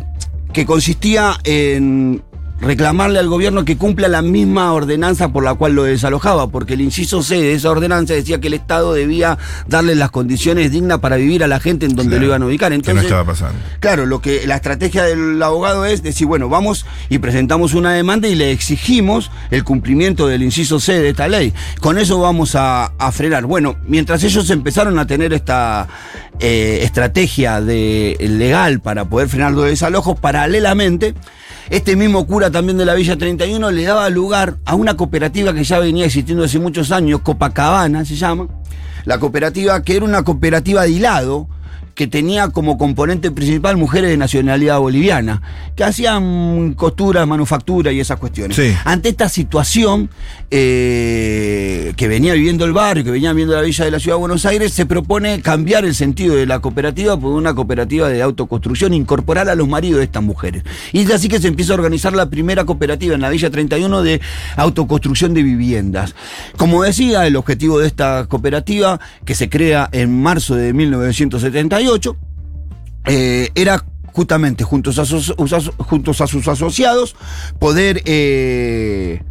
que 0.54 0.66
consistía 0.66 1.38
en 1.44 2.24
reclamarle 2.62 3.20
al 3.20 3.28
gobierno 3.28 3.66
que 3.66 3.78
cumpla 3.78 4.08
la 4.08 4.22
misma 4.22 4.74
ordenanza 4.74 5.30
por 5.30 5.44
la 5.44 5.56
cual 5.56 5.74
lo 5.74 5.84
desalojaba, 5.84 6.48
porque 6.48 6.74
el 6.74 6.82
inciso 6.82 7.24
C 7.24 7.36
de 7.36 7.54
esa 7.54 7.70
ordenanza 7.70 8.14
decía 8.14 8.40
que 8.40 8.48
el 8.48 8.54
Estado 8.54 8.94
debía 8.94 9.38
darle 9.68 9.96
las 9.96 10.12
condiciones 10.12 10.72
dignas 10.72 11.00
para 11.00 11.16
vivir 11.16 11.44
a 11.44 11.48
la 11.48 11.60
gente 11.60 11.86
en 11.86 11.96
donde 11.96 12.12
Claro, 12.12 12.22
lo 12.22 12.28
iban 12.28 12.44
a 12.44 12.46
ubicar. 12.48 12.72
que 12.72 12.78
no 12.78 12.80
Entonces, 12.80 13.04
estaba 13.06 13.26
pasando. 13.26 13.60
Claro, 13.80 14.06
lo 14.06 14.22
que 14.22 14.46
la 14.48 14.56
estrategia 14.56 15.04
del 15.04 15.42
abogado 15.42 15.86
es 15.86 16.04
decir, 16.04 16.28
bueno, 16.28 16.50
vamos 16.50 16.86
y 17.10 17.20
presentamos 17.20 17.74
una 17.74 17.94
demanda 17.94 18.28
y 18.28 18.36
le 18.36 18.52
exigimos 18.52 19.32
el 19.52 19.64
cumplimiento 19.64 20.28
del 20.28 20.44
inciso 20.44 20.80
C 20.80 21.00
de 21.00 21.10
esta 21.10 21.28
ley. 21.28 21.54
Con 21.80 21.98
eso 21.98 22.20
vamos 22.20 22.56
a, 22.56 22.92
a 22.98 23.12
frenar. 23.12 23.46
Bueno, 23.46 23.78
mientras 23.88 24.24
ellos 24.24 24.50
empezaron 24.50 25.00
a 25.00 25.08
tener 25.08 25.34
esta 25.34 25.88
eh, 26.40 26.80
estrategia 26.84 27.60
de, 27.60 28.16
legal 28.20 28.80
para 28.80 29.06
poder 29.06 29.28
frenar 29.28 29.52
los 29.52 29.66
desalojos, 29.66 30.18
paralelamente, 30.18 31.14
este 31.70 31.96
mismo 31.96 32.26
cura 32.26 32.50
también 32.50 32.78
de 32.78 32.86
la 32.86 32.96
Villa 32.96 33.16
31 33.16 33.70
le 33.72 33.84
daba 33.84 34.10
lugar 34.10 34.58
a 34.66 34.74
una 34.74 34.98
cooperativa 34.98 35.54
que 35.54 35.64
ya 35.64 35.78
venía 35.80 36.06
existiendo 36.06 36.44
hace 36.44 36.58
muchos 36.58 36.92
años, 36.92 37.22
Copacabana 37.22 38.06
se 38.06 38.16
llama. 38.16 38.48
La 39.06 39.20
cooperativa 39.20 39.82
que 39.84 39.96
era 39.96 40.06
una 40.06 40.24
cooperativa 40.24 40.84
de 40.84 40.92
hilado, 40.92 41.48
que 42.00 42.08
tenía 42.08 42.48
como 42.48 42.78
componente 42.78 43.30
principal 43.30 43.76
mujeres 43.76 44.10
de 44.10 44.16
nacionalidad 44.16 44.80
boliviana, 44.80 45.42
que 45.76 45.84
hacían 45.84 46.74
costura, 46.76 47.26
manufactura 47.26 47.92
y 47.92 48.00
esas 48.00 48.18
cuestiones. 48.18 48.56
Sí. 48.56 48.74
Ante 48.86 49.10
esta 49.10 49.28
situación 49.28 50.10
eh, 50.50 51.92
que 51.98 52.08
venía 52.08 52.36
viviendo 52.36 52.64
el 52.64 52.72
barrio, 52.72 53.04
que 53.04 53.12
venía 53.12 53.34
viviendo 53.34 53.54
la 53.54 53.64
villa 53.64 53.84
de 53.84 53.92
la 53.92 54.00
ciudad 54.00 54.16
de 54.16 54.20
Buenos 54.22 54.46
Aires, 54.46 54.72
se 54.72 54.86
propone 54.86 55.42
cambiar 55.42 55.84
el 55.84 55.94
sentido 55.94 56.36
de 56.36 56.46
la 56.46 56.62
cooperativa 56.62 57.20
por 57.20 57.34
una 57.34 57.54
cooperativa 57.54 58.08
de 58.08 58.22
autoconstrucción, 58.22 58.94
incorporar 58.94 59.50
a 59.50 59.56
los 59.56 59.68
maridos 59.68 59.98
de 59.98 60.06
estas 60.06 60.24
mujeres. 60.24 60.64
Y 60.94 61.02
es 61.02 61.12
así 61.12 61.28
que 61.28 61.42
se 61.42 61.50
empieza 61.50 61.74
a 61.74 61.76
organizar 61.76 62.14
la 62.14 62.30
primera 62.30 62.64
cooperativa 62.64 63.14
en 63.14 63.20
la 63.20 63.30
Villa 63.30 63.50
31 63.50 64.04
de 64.04 64.22
autoconstrucción 64.56 65.34
de 65.34 65.44
viviendas. 65.44 66.16
Como 66.56 66.82
decía, 66.82 67.28
el 67.28 67.36
objetivo 67.36 67.78
de 67.78 67.88
esta 67.88 68.26
cooperativa, 68.28 69.02
que 69.26 69.36
se 69.36 69.50
crea 69.50 69.90
en 69.92 70.22
marzo 70.22 70.56
de 70.56 70.72
1978, 70.72 71.89
eh, 73.06 73.50
era 73.56 73.84
justamente 74.12 74.64
juntos 74.64 75.00
a 75.00 75.06
sus, 75.06 75.34
juntos 75.78 76.22
a 76.22 76.28
sus 76.28 76.48
asociados 76.48 77.16
poder 77.60 78.02
eh, 78.06 79.22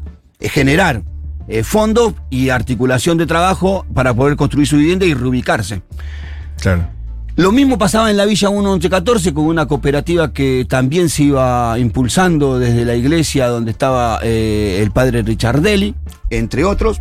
generar 0.40 1.02
eh, 1.48 1.62
fondos 1.64 2.14
y 2.30 2.50
articulación 2.50 3.16
de 3.18 3.26
trabajo 3.26 3.86
para 3.94 4.14
poder 4.14 4.36
construir 4.36 4.66
su 4.66 4.76
vivienda 4.76 5.06
y 5.06 5.14
reubicarse. 5.14 5.82
Claro. 6.60 6.88
Lo 7.36 7.52
mismo 7.52 7.78
pasaba 7.78 8.10
en 8.10 8.16
la 8.16 8.26
Villa 8.26 8.50
1114 8.50 9.32
con 9.32 9.44
una 9.44 9.66
cooperativa 9.66 10.32
que 10.32 10.66
también 10.68 11.08
se 11.08 11.22
iba 11.22 11.78
impulsando 11.78 12.58
desde 12.58 12.84
la 12.84 12.96
iglesia 12.96 13.46
donde 13.46 13.70
estaba 13.70 14.18
eh, 14.22 14.80
el 14.82 14.90
padre 14.90 15.22
Richardelli, 15.22 15.94
entre 16.30 16.64
otros 16.64 17.00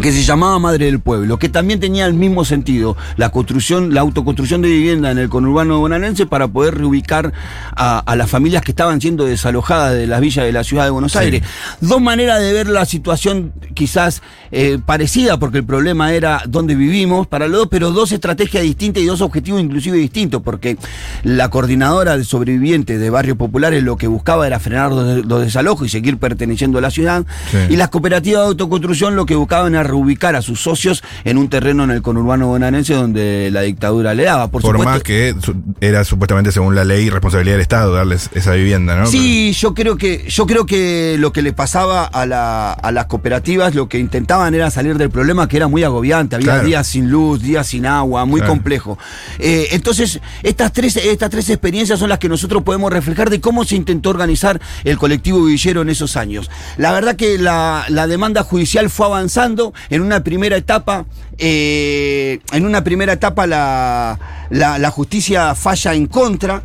que 0.00 0.10
se 0.10 0.22
llamaba 0.22 0.58
Madre 0.58 0.86
del 0.86 1.00
Pueblo, 1.00 1.38
que 1.38 1.48
también 1.50 1.78
tenía 1.78 2.06
el 2.06 2.14
mismo 2.14 2.44
sentido, 2.46 2.96
la 3.16 3.28
construcción, 3.30 3.92
la 3.92 4.00
autoconstrucción 4.00 4.62
de 4.62 4.68
vivienda 4.68 5.10
en 5.10 5.18
el 5.18 5.28
conurbano 5.28 5.78
bonaerense 5.80 6.24
para 6.26 6.48
poder 6.48 6.78
reubicar 6.78 7.32
a, 7.76 7.98
a 7.98 8.16
las 8.16 8.30
familias 8.30 8.62
que 8.62 8.70
estaban 8.72 9.00
siendo 9.02 9.24
desalojadas 9.26 9.92
de 9.94 10.06
las 10.06 10.20
villas 10.20 10.46
de 10.46 10.52
la 10.52 10.64
ciudad 10.64 10.84
de 10.84 10.90
Buenos 10.90 11.12
Sí. 11.12 11.18
Aires. 11.18 11.42
Dos 11.82 12.00
maneras 12.00 12.40
de 12.40 12.52
ver 12.54 12.68
la 12.68 12.86
situación 12.86 13.52
quizás 13.74 14.22
eh, 14.50 14.78
parecida, 14.84 15.38
porque 15.38 15.58
el 15.58 15.64
problema 15.64 16.12
era 16.14 16.42
dónde 16.48 16.74
vivimos 16.74 17.26
para 17.26 17.46
los 17.48 17.58
dos, 17.58 17.68
pero 17.70 17.90
dos 17.90 18.12
estrategias 18.12 18.62
distintas 18.62 19.02
y 19.02 19.06
dos 19.06 19.20
objetivos 19.20 19.60
inclusive 19.60 19.98
distintos, 19.98 20.40
porque 20.42 20.78
la 21.22 21.50
coordinadora 21.50 22.16
de 22.16 22.24
sobrevivientes 22.24 22.98
de 22.98 23.10
barrios 23.10 23.36
populares 23.36 23.82
lo 23.82 23.96
que 23.98 24.06
buscaba 24.06 24.46
era 24.46 24.58
frenar 24.58 24.90
los, 24.92 25.26
los 25.26 25.42
desalojos 25.42 25.86
y 25.86 25.90
seguir 25.90 26.16
perteneciendo 26.16 26.78
a 26.78 26.80
la 26.80 26.90
ciudad, 26.90 27.26
Sí. 27.50 27.58
y 27.70 27.76
las 27.76 27.90
cooperativas 27.90 28.42
de 28.42 28.48
autoconstrucción 28.48 29.16
lo 29.16 29.26
que 29.26 29.34
buscaban 29.34 29.74
era 29.74 29.81
reubicar 29.84 30.36
a 30.36 30.42
sus 30.42 30.60
socios 30.60 31.02
en 31.24 31.38
un 31.38 31.48
terreno 31.48 31.84
en 31.84 31.90
el 31.90 32.02
conurbano 32.02 32.46
bonaerense 32.48 32.94
donde 32.94 33.50
la 33.52 33.62
dictadura 33.62 34.14
le 34.14 34.24
daba. 34.24 34.48
Por, 34.48 34.62
Por, 34.62 34.72
supuesto, 34.72 34.90
más 34.90 35.02
que 35.02 35.34
era 35.80 36.04
supuestamente 36.04 36.52
según 36.52 36.74
la 36.74 36.84
ley 36.84 37.10
responsabilidad 37.10 37.54
del 37.54 37.62
Estado 37.62 37.92
darles 37.92 38.30
esa 38.34 38.52
vivienda, 38.52 38.96
¿no? 38.96 39.06
Sí, 39.06 39.52
yo 39.52 39.74
creo 39.74 39.96
que 39.96 40.24
yo 40.28 40.46
creo 40.46 40.66
que 40.66 41.16
lo 41.18 41.32
que 41.32 41.42
le 41.42 41.52
pasaba 41.52 42.04
a, 42.04 42.26
la- 42.26 42.72
a 42.72 42.92
las 42.92 43.06
cooperativas, 43.06 43.74
lo 43.74 43.88
que 43.88 43.98
intentaban 43.98 44.54
era 44.54 44.70
salir 44.70 44.98
del 44.98 45.10
problema 45.10 45.48
que 45.48 45.56
era 45.56 45.68
muy 45.68 45.82
agobiante, 45.84 46.36
había 46.36 46.52
Claro. 46.52 46.66
días 46.66 46.86
sin 46.86 47.10
luz, 47.10 47.42
días 47.42 47.66
sin 47.66 47.86
agua, 47.86 48.24
muy 48.24 48.40
Claro. 48.40 48.52
complejo. 48.54 48.98
Eh, 49.38 49.68
entonces, 49.72 50.20
estas 50.42 50.72
tres, 50.72 50.96
estas 50.96 51.30
tres 51.30 51.48
experiencias 51.50 51.98
son 51.98 52.08
las 52.08 52.18
que 52.18 52.28
nosotros 52.28 52.62
podemos 52.62 52.92
reflejar 52.92 53.30
de 53.30 53.40
cómo 53.40 53.64
se 53.64 53.76
intentó 53.76 54.10
organizar 54.10 54.60
el 54.84 54.98
colectivo 54.98 55.44
villero 55.44 55.82
en 55.82 55.88
esos 55.90 56.16
años. 56.16 56.50
La 56.76 56.92
verdad 56.92 57.16
que 57.16 57.38
la, 57.38 57.84
la 57.88 58.06
demanda 58.06 58.42
judicial 58.42 58.90
fue 58.90 59.06
avanzando 59.06 59.71
en 59.90 60.02
una 60.02 60.22
primera 60.24 60.56
etapa, 60.56 61.06
eh, 61.38 62.40
en 62.52 62.66
una 62.66 62.82
primera 62.84 63.12
etapa 63.12 63.46
la, 63.46 64.18
la- 64.50 64.78
la 64.78 64.90
justicia 64.90 65.54
falla 65.54 65.94
en 65.94 66.06
contra 66.06 66.62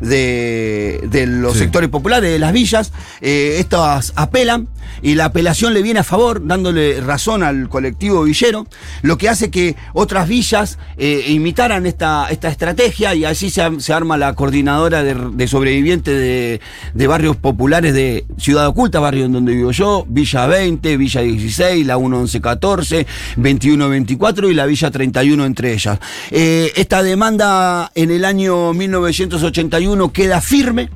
de, 0.00 1.00
de 1.10 1.26
los 1.26 1.54
Sí. 1.54 1.60
sectores 1.60 1.88
populares, 1.90 2.30
de 2.30 2.38
las 2.38 2.52
villas. 2.52 2.92
Eh, 3.20 3.56
estas 3.58 4.12
apelan 4.16 4.68
y 5.02 5.14
la 5.14 5.26
apelación 5.26 5.72
le 5.74 5.82
viene 5.82 6.00
a 6.00 6.04
favor, 6.04 6.46
dándole 6.46 7.00
razón 7.00 7.42
al 7.42 7.68
colectivo 7.68 8.22
villero, 8.24 8.66
lo 9.02 9.16
que 9.18 9.28
hace 9.28 9.50
que 9.50 9.76
otras 9.94 10.28
villas 10.28 10.78
eh, 10.98 11.24
imitaran 11.28 11.86
esta, 11.86 12.28
esta 12.30 12.48
estrategia 12.48 13.14
y 13.14 13.24
así 13.24 13.50
se, 13.50 13.80
se 13.80 13.92
arma 13.92 14.16
la 14.16 14.34
coordinadora 14.34 15.02
de, 15.02 15.14
de 15.14 15.48
sobrevivientes 15.48 16.14
de, 16.14 16.60
de 16.94 17.06
barrios 17.06 17.36
populares 17.36 17.94
de 17.94 18.24
Ciudad 18.38 18.66
Oculta, 18.66 19.00
barrio 19.00 19.24
en 19.26 19.32
donde 19.32 19.54
vivo 19.54 19.70
yo, 19.70 20.04
Villa 20.08 20.46
20, 20.46 20.96
Villa 20.96 21.20
16, 21.22 21.86
la 21.86 21.96
1114, 21.98 23.06
2124 23.36 24.50
y 24.50 24.54
la 24.54 24.66
Villa 24.66 24.90
31 24.90 25.44
entre 25.44 25.72
ellas. 25.72 25.98
Eh, 26.30 26.72
esta 26.76 27.02
demanda 27.02 27.90
en 27.94 28.10
el 28.10 28.24
año 28.24 28.72
1981 28.72 29.89
queda 30.12 30.40
firme. 30.40 30.90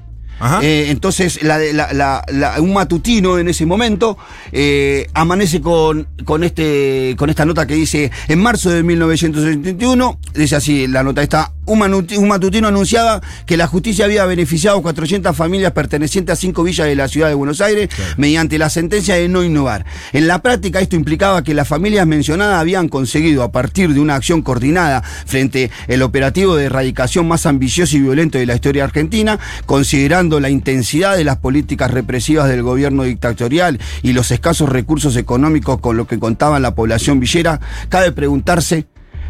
Eh, 0.62 0.86
entonces, 0.90 1.42
la, 1.42 1.58
de- 1.58 1.72
la- 1.72 1.92
la- 1.92 2.24
la- 2.32 2.60
un 2.60 2.72
matutino 2.74 3.38
en 3.38 3.48
ese 3.48 3.66
momento 3.66 4.18
eh, 4.50 5.06
amanece 5.14 5.60
con, 5.60 6.08
con, 6.24 6.42
este, 6.42 7.14
con 7.16 7.30
esta 7.30 7.44
nota 7.44 7.66
que 7.66 7.74
dice: 7.74 8.10
En 8.28 8.40
marzo 8.40 8.68
de 8.70 8.82
1971, 8.82 10.18
dice 10.34 10.56
así: 10.56 10.86
la 10.88 11.02
nota 11.02 11.22
está. 11.22 11.52
Un, 11.66 12.28
matutino 12.28 12.68
anunciaba 12.68 13.22
que 13.46 13.56
la 13.56 13.66
justicia 13.66 14.04
había 14.04 14.26
beneficiado 14.26 14.78
a 14.78 14.82
400 14.82 15.34
familias 15.34 15.72
pertenecientes 15.72 16.34
a 16.34 16.36
cinco 16.36 16.62
villas 16.62 16.86
de 16.86 16.94
la 16.94 17.08
ciudad 17.08 17.28
de 17.28 17.34
Buenos 17.34 17.60
Aires 17.60 17.88
mediante 18.18 18.58
la 18.58 18.68
sentencia 18.68 19.14
de 19.14 19.28
no 19.28 19.42
innovar. 19.42 19.86
En 20.12 20.26
la 20.26 20.42
práctica, 20.42 20.80
esto 20.80 20.96
implicaba 20.96 21.42
que 21.42 21.54
las 21.54 21.66
familias 21.66 22.06
mencionadas 22.06 22.60
habían 22.60 22.88
conseguido, 22.88 23.42
a 23.42 23.50
partir 23.52 23.94
de 23.94 24.00
una 24.00 24.14
acción 24.14 24.42
coordinada 24.42 25.02
frente 25.02 25.70
al 25.88 26.02
operativo 26.02 26.54
de 26.56 26.66
erradicación 26.66 27.26
más 27.26 27.46
ambicioso 27.46 27.96
y 27.96 28.00
violento 28.00 28.38
de 28.38 28.46
la 28.46 28.54
historia 28.54 28.84
argentina, 28.84 29.38
considerando 29.64 30.40
la 30.40 30.50
intensidad 30.50 31.16
de 31.16 31.24
las 31.24 31.38
políticas 31.38 31.90
represivas 31.90 32.48
del 32.48 32.62
gobierno 32.62 33.04
dictatorial 33.04 33.80
y 34.02 34.12
los 34.12 34.30
escasos 34.30 34.68
recursos 34.68 35.16
económicos 35.16 35.80
con 35.80 35.96
los 35.96 36.06
que 36.06 36.18
contaba 36.18 36.60
la 36.60 36.74
población 36.74 37.20
villera, 37.20 37.60
cabe 37.88 38.12
preguntarse 38.12 38.86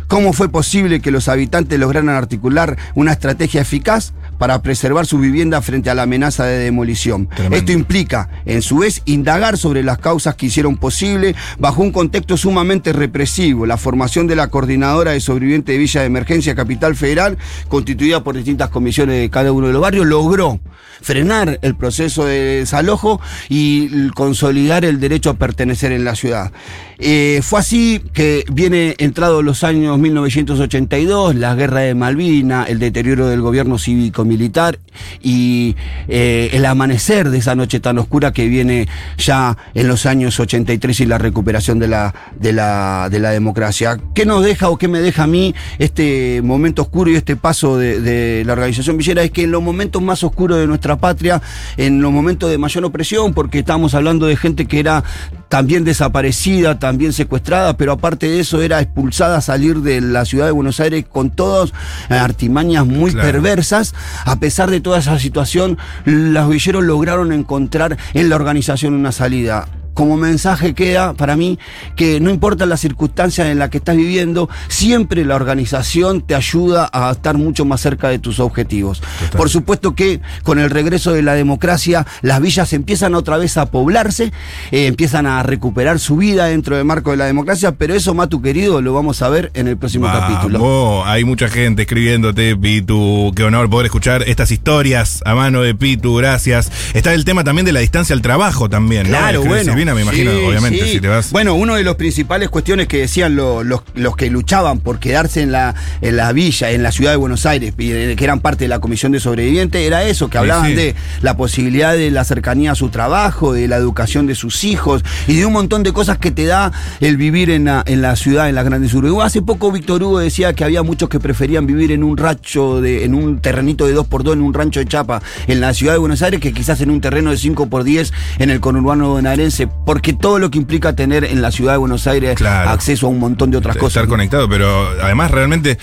¿Cómo 0.08 0.32
fue 0.32 0.48
posible 0.48 1.00
que 1.00 1.10
los 1.10 1.28
habitantes 1.28 1.78
lograran 1.78 2.10
articular 2.10 2.76
una 2.94 3.12
estrategia 3.12 3.62
eficaz 3.62 4.12
para 4.38 4.60
preservar 4.62 5.06
su 5.06 5.18
vivienda 5.18 5.62
frente 5.62 5.90
a 5.90 5.94
la 5.94 6.02
amenaza 6.02 6.44
de 6.44 6.58
demolición? 6.58 7.28
Tremendo. 7.28 7.56
Esto 7.56 7.72
implica, 7.72 8.28
en 8.44 8.62
su 8.62 8.78
vez, 8.78 9.02
indagar 9.06 9.56
sobre 9.56 9.82
las 9.82 9.98
causas 9.98 10.34
que 10.34 10.46
hicieron 10.46 10.76
posible, 10.76 11.34
bajo 11.58 11.82
un 11.82 11.92
contexto 11.92 12.36
sumamente 12.36 12.92
represivo, 12.92 13.66
la 13.66 13.76
formación 13.76 14.26
de 14.26 14.36
la 14.36 14.48
coordinadora 14.48 15.12
de 15.12 15.20
sobrevivientes 15.20 15.74
de 15.74 15.78
Villa 15.78 16.00
de 16.00 16.06
Emergencia 16.06 16.54
Capital 16.54 16.96
Federal, 16.96 17.38
constituida 17.68 18.22
por 18.22 18.36
distintas 18.36 18.70
comisiones 18.70 19.20
de 19.20 19.30
cada 19.30 19.52
uno 19.52 19.68
de 19.68 19.72
los 19.72 19.82
barrios, 19.82 20.06
logró 20.06 20.60
frenar 21.04 21.58
el 21.62 21.74
proceso 21.76 22.24
de 22.24 22.60
desalojo 22.60 23.20
y 23.48 24.08
consolidar 24.10 24.84
el 24.84 24.98
derecho 24.98 25.30
a 25.30 25.34
pertenecer 25.34 25.92
en 25.92 26.04
la 26.04 26.14
ciudad. 26.14 26.50
Eh, 26.98 27.40
fue 27.42 27.60
así 27.60 28.00
que 28.12 28.44
viene 28.50 28.94
entrado 28.98 29.42
los 29.42 29.64
años 29.64 29.98
1982, 29.98 31.34
la 31.34 31.54
guerra 31.54 31.80
de 31.80 31.94
Malvina, 31.94 32.64
el 32.64 32.78
deterioro 32.78 33.26
del 33.26 33.40
gobierno 33.40 33.78
cívico-militar 33.78 34.78
y 35.20 35.76
eh, 36.08 36.50
el 36.52 36.64
amanecer 36.64 37.30
de 37.30 37.38
esa 37.38 37.54
noche 37.54 37.80
tan 37.80 37.98
oscura 37.98 38.32
que 38.32 38.48
viene 38.48 38.88
ya 39.18 39.58
en 39.74 39.88
los 39.88 40.06
años 40.06 40.38
83 40.38 41.00
y 41.00 41.06
la 41.06 41.18
recuperación 41.18 41.78
de 41.78 41.88
la, 41.88 42.14
de 42.38 42.52
la, 42.52 43.08
de 43.10 43.18
la 43.18 43.30
democracia. 43.30 43.98
¿Qué 44.14 44.24
nos 44.24 44.44
deja 44.44 44.70
o 44.70 44.78
qué 44.78 44.88
me 44.88 45.00
deja 45.00 45.24
a 45.24 45.26
mí 45.26 45.54
este 45.78 46.40
momento 46.42 46.82
oscuro 46.82 47.10
y 47.10 47.16
este 47.16 47.36
paso 47.36 47.76
de 47.76 48.42
la 48.46 48.52
organización 48.52 48.96
Villera? 48.96 49.22
Es 49.22 49.30
que 49.30 49.42
en 49.42 49.50
los 49.50 49.62
momentos 49.62 50.00
más 50.00 50.22
oscuros 50.22 50.58
de 50.58 50.66
nuestra 50.66 50.93
patria, 50.96 51.42
en 51.76 52.00
los 52.00 52.12
momentos 52.12 52.50
de 52.50 52.58
mayor 52.58 52.84
opresión, 52.84 53.34
porque 53.34 53.60
estamos 53.60 53.94
hablando 53.94 54.26
de 54.26 54.36
gente 54.36 54.66
que 54.66 54.80
era 54.80 55.04
también 55.48 55.84
desaparecida, 55.84 56.78
también 56.78 57.12
secuestrada, 57.12 57.76
pero 57.76 57.92
aparte 57.92 58.26
de 58.28 58.40
eso 58.40 58.60
era 58.62 58.80
expulsada 58.80 59.38
a 59.38 59.40
salir 59.40 59.78
de 59.80 60.00
la 60.00 60.24
ciudad 60.24 60.46
de 60.46 60.52
Buenos 60.52 60.80
Aires 60.80 61.04
con 61.08 61.30
todas 61.30 61.72
artimañas 62.08 62.86
muy 62.86 63.12
Claro. 63.12 63.30
perversas. 63.32 63.94
A 64.24 64.36
pesar 64.36 64.70
de 64.70 64.80
toda 64.80 64.98
esa 64.98 65.18
situación, 65.18 65.78
los 66.04 66.48
villeros 66.48 66.82
lograron 66.84 67.32
encontrar 67.32 67.96
en 68.14 68.28
la 68.28 68.36
organización 68.36 68.94
una 68.94 69.12
salida. 69.12 69.66
Como 69.94 70.16
mensaje 70.16 70.74
queda 70.74 71.14
para 71.14 71.36
mí 71.36 71.58
que 71.96 72.20
no 72.20 72.30
importa 72.30 72.66
las 72.66 72.80
circunstancias 72.80 73.48
en 73.48 73.58
las 73.58 73.70
que 73.70 73.78
estás 73.78 73.96
viviendo, 73.96 74.48
siempre 74.68 75.24
la 75.24 75.36
organización 75.36 76.20
te 76.20 76.34
ayuda 76.34 76.90
a 76.92 77.10
estar 77.12 77.36
mucho 77.38 77.64
más 77.64 77.80
cerca 77.80 78.08
de 78.08 78.18
tus 78.18 78.40
objetivos. 78.40 79.00
Total. 79.00 79.38
Por 79.38 79.50
supuesto 79.50 79.94
que 79.94 80.20
con 80.42 80.58
el 80.58 80.70
regreso 80.70 81.12
de 81.12 81.22
la 81.22 81.34
democracia, 81.34 82.06
las 82.22 82.40
villas 82.40 82.72
empiezan 82.72 83.14
otra 83.14 83.36
vez 83.36 83.56
a 83.56 83.66
poblarse, 83.66 84.32
eh, 84.70 84.86
empiezan 84.86 85.26
a 85.26 85.42
recuperar 85.42 85.98
su 85.98 86.16
vida 86.16 86.46
dentro 86.46 86.76
del 86.76 86.84
marco 86.84 87.10
de 87.10 87.16
la 87.16 87.26
democracia, 87.26 87.72
pero 87.72 87.94
eso, 87.94 88.14
Matu 88.14 88.42
querido, 88.42 88.80
lo 88.80 88.92
vamos 88.92 89.22
a 89.22 89.28
ver 89.28 89.50
en 89.54 89.68
el 89.68 89.76
próximo 89.76 90.06
capítulo. 90.06 91.04
Hay 91.04 91.24
mucha 91.24 91.48
gente 91.48 91.82
escribiéndote, 91.82 92.56
Pitu. 92.56 93.32
Qué 93.34 93.44
honor 93.44 93.70
poder 93.70 93.86
escuchar 93.86 94.22
estas 94.26 94.50
historias 94.50 95.22
a 95.24 95.34
mano 95.34 95.62
de 95.62 95.74
Pitu, 95.74 96.16
gracias. 96.16 96.70
Está 96.94 97.14
el 97.14 97.24
tema 97.24 97.44
también 97.44 97.66
de 97.66 97.72
la 97.72 97.80
distancia 97.80 98.14
al 98.14 98.22
trabajo 98.22 98.68
también. 98.68 99.06
Claro, 99.06 99.42
bueno. 99.42 99.83
Me 99.92 100.02
imagino, 100.02 100.30
Sí, 100.30 100.44
obviamente, 100.46 100.84
sí. 100.84 100.92
si 100.92 101.00
te 101.00 101.08
vas. 101.08 101.32
Bueno, 101.32 101.54
una 101.54 101.74
de 101.74 101.82
las 101.82 101.96
principales 101.96 102.48
cuestiones 102.48 102.86
que 102.86 102.98
decían 102.98 103.34
lo- 103.34 103.64
los, 103.64 103.82
los 103.96 104.14
que 104.16 104.30
luchaban 104.30 104.78
por 104.78 105.00
quedarse 105.00 105.42
en 105.42 105.50
la, 105.50 105.74
en 106.00 106.16
la 106.16 106.32
villa, 106.32 106.70
en 106.70 106.84
la 106.84 106.92
ciudad 106.92 107.10
de 107.10 107.16
Buenos 107.16 107.44
Aires, 107.44 107.74
que 107.76 108.16
eran 108.24 108.38
parte 108.38 108.64
de 108.64 108.68
la 108.68 108.78
comisión 108.78 109.10
de 109.10 109.18
sobrevivientes, 109.18 109.82
era 109.84 110.04
eso, 110.04 110.30
que 110.30 110.38
hablaban 110.38 110.68
sí. 110.70 110.74
de 110.76 110.94
la 111.22 111.36
posibilidad 111.36 111.92
de 111.94 112.10
la 112.12 112.24
cercanía 112.24 112.72
a 112.72 112.74
su 112.76 112.88
trabajo, 112.90 113.52
de 113.52 113.66
la 113.66 113.76
educación 113.76 114.26
de 114.28 114.34
sus 114.36 114.62
hijos 114.64 115.02
y 115.26 115.34
de 115.36 115.44
un 115.46 115.52
montón 115.52 115.82
de 115.82 115.92
cosas 115.92 116.18
que 116.18 116.30
te 116.30 116.44
da 116.44 116.70
el 117.00 117.16
vivir 117.16 117.50
en 117.50 117.64
la, 117.64 117.82
en 117.86 118.00
la 118.00 118.14
ciudad, 118.14 118.48
en 118.48 118.54
las 118.54 118.64
grandes 118.64 118.94
urbes. 118.94 119.12
Hace 119.24 119.42
poco 119.42 119.72
Víctor 119.72 120.02
Hugo 120.02 120.20
decía 120.20 120.52
que 120.52 120.62
había 120.62 120.82
muchos 120.84 121.08
que 121.08 121.18
preferían 121.18 121.66
vivir 121.66 121.90
en 121.90 122.04
un 122.04 122.16
rancho, 122.16 122.80
de, 122.80 123.04
en 123.04 123.14
un 123.14 123.40
terrenito 123.40 123.86
de 123.86 123.92
2 123.94 124.06
por 124.06 124.22
2 124.22 124.34
en 124.34 124.42
un 124.42 124.54
rancho 124.54 124.78
de 124.80 124.86
chapa 124.86 125.22
en 125.46 125.60
la 125.60 125.74
ciudad 125.74 125.92
de 125.94 125.98
Buenos 125.98 126.22
Aires, 126.22 126.40
que 126.40 126.52
quizás 126.52 126.80
en 126.80 126.90
un 126.90 127.00
terreno 127.00 127.30
de 127.30 127.36
5 127.38 127.68
por 127.68 127.82
10 127.84 128.12
en 128.38 128.50
el 128.50 128.60
conurbano 128.60 129.08
bonaerense, 129.10 129.68
porque 129.84 130.12
todo 130.12 130.38
lo 130.38 130.50
que 130.50 130.58
implica 130.58 130.94
tener 130.94 131.24
en 131.24 131.42
la 131.42 131.50
ciudad 131.50 131.72
de 131.72 131.78
Buenos 131.78 132.06
Aires 132.06 132.36
Claro. 132.36 132.70
acceso 132.70 133.06
a 133.06 133.10
un 133.10 133.18
montón 133.18 133.50
de 133.50 133.58
otras 133.58 133.76
estar 133.76 133.86
cosas. 133.86 134.04
¿no? 134.04 134.08
conectado, 134.10 134.48
pero 134.48 134.88
además 135.02 135.30
realmente 135.30 135.78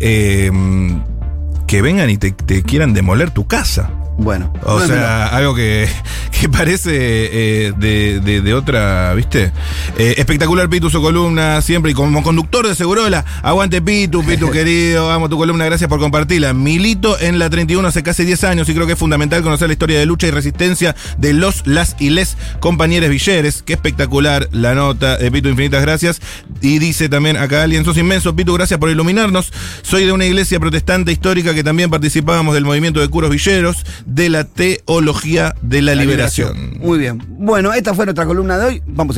eh, 0.00 0.50
que 1.66 1.82
vengan 1.82 2.08
y 2.10 2.16
te, 2.18 2.32
te 2.32 2.62
quieran 2.62 2.94
demoler 2.94 3.30
tu 3.30 3.46
casa. 3.46 3.90
Bueno. 4.18 4.52
O 4.64 4.78
No, 4.78 4.86
sea, 4.86 5.26
algo 5.28 5.54
que, 5.54 5.88
que 6.40 6.48
parece 6.48 6.90
eh, 6.94 7.72
de, 7.76 8.20
de- 8.20 8.40
de 8.40 8.54
otra, 8.54 9.12
¿viste? 9.14 9.50
Eh, 9.98 10.14
espectacular 10.18 10.68
Pitu 10.68 10.90
su 10.90 11.00
columna, 11.00 11.60
siempre. 11.62 11.92
Y 11.92 11.94
como 11.94 12.22
conductor 12.22 12.66
de 12.68 12.74
Segurola, 12.74 13.24
aguante 13.42 13.80
Pitu, 13.82 14.24
Pitu 14.24 14.50
querido, 14.52 15.10
amo 15.10 15.28
tu 15.28 15.36
columna, 15.38 15.64
gracias 15.64 15.88
por 15.88 15.98
compartirla. 15.98 16.52
Milito 16.52 17.18
en 17.20 17.38
la 17.38 17.48
31 17.50 17.86
hace 17.88 18.02
casi 18.02 18.24
10 18.24 18.44
años 18.44 18.68
y 18.68 18.74
creo 18.74 18.86
que 18.86 18.92
es 18.92 18.98
fundamental 18.98 19.42
conocer 19.42 19.68
la 19.68 19.72
historia 19.72 19.98
de 19.98 20.06
lucha 20.06 20.26
y 20.26 20.30
resistencia 20.30 20.94
de 21.18 21.32
los, 21.32 21.66
las 21.66 21.96
y 21.98 22.10
les 22.10 22.36
compañeros 22.60 23.08
Villeres. 23.08 23.62
Qué 23.64 23.72
espectacular 23.72 24.48
la 24.52 24.74
nota 24.74 25.16
de 25.16 25.30
Pitu, 25.32 25.48
infinitas 25.48 25.82
gracias. 25.82 26.20
Y 26.60 26.78
dice 26.78 27.08
también 27.08 27.36
acá 27.38 27.62
alguien, 27.62 27.84
sos 27.84 27.96
inmenso, 27.96 28.36
Pitu, 28.36 28.52
gracias 28.54 28.78
por 28.78 28.90
iluminarnos. 28.90 29.52
Soy 29.82 30.04
de 30.04 30.12
una 30.12 30.26
iglesia 30.26 30.60
protestante 30.60 31.10
histórica 31.12 31.54
que 31.54 31.64
también 31.64 31.90
participábamos 31.90 32.54
del 32.54 32.64
movimiento 32.64 33.00
de 33.00 33.08
curos 33.08 33.30
villeros 33.30 33.84
de 34.06 34.28
la 34.28 34.44
teología 34.44 35.54
de 35.62 35.82
la, 35.82 35.94
La 35.94 36.02
liberación. 36.02 36.78
Muy 36.78 36.98
bien. 36.98 37.22
Bueno, 37.28 37.72
esta 37.72 37.94
fue 37.94 38.04
nuestra 38.04 38.26
columna 38.26 38.58
de 38.58 38.66
hoy. 38.66 38.82
Vamos 38.86 39.06
a 39.06 39.08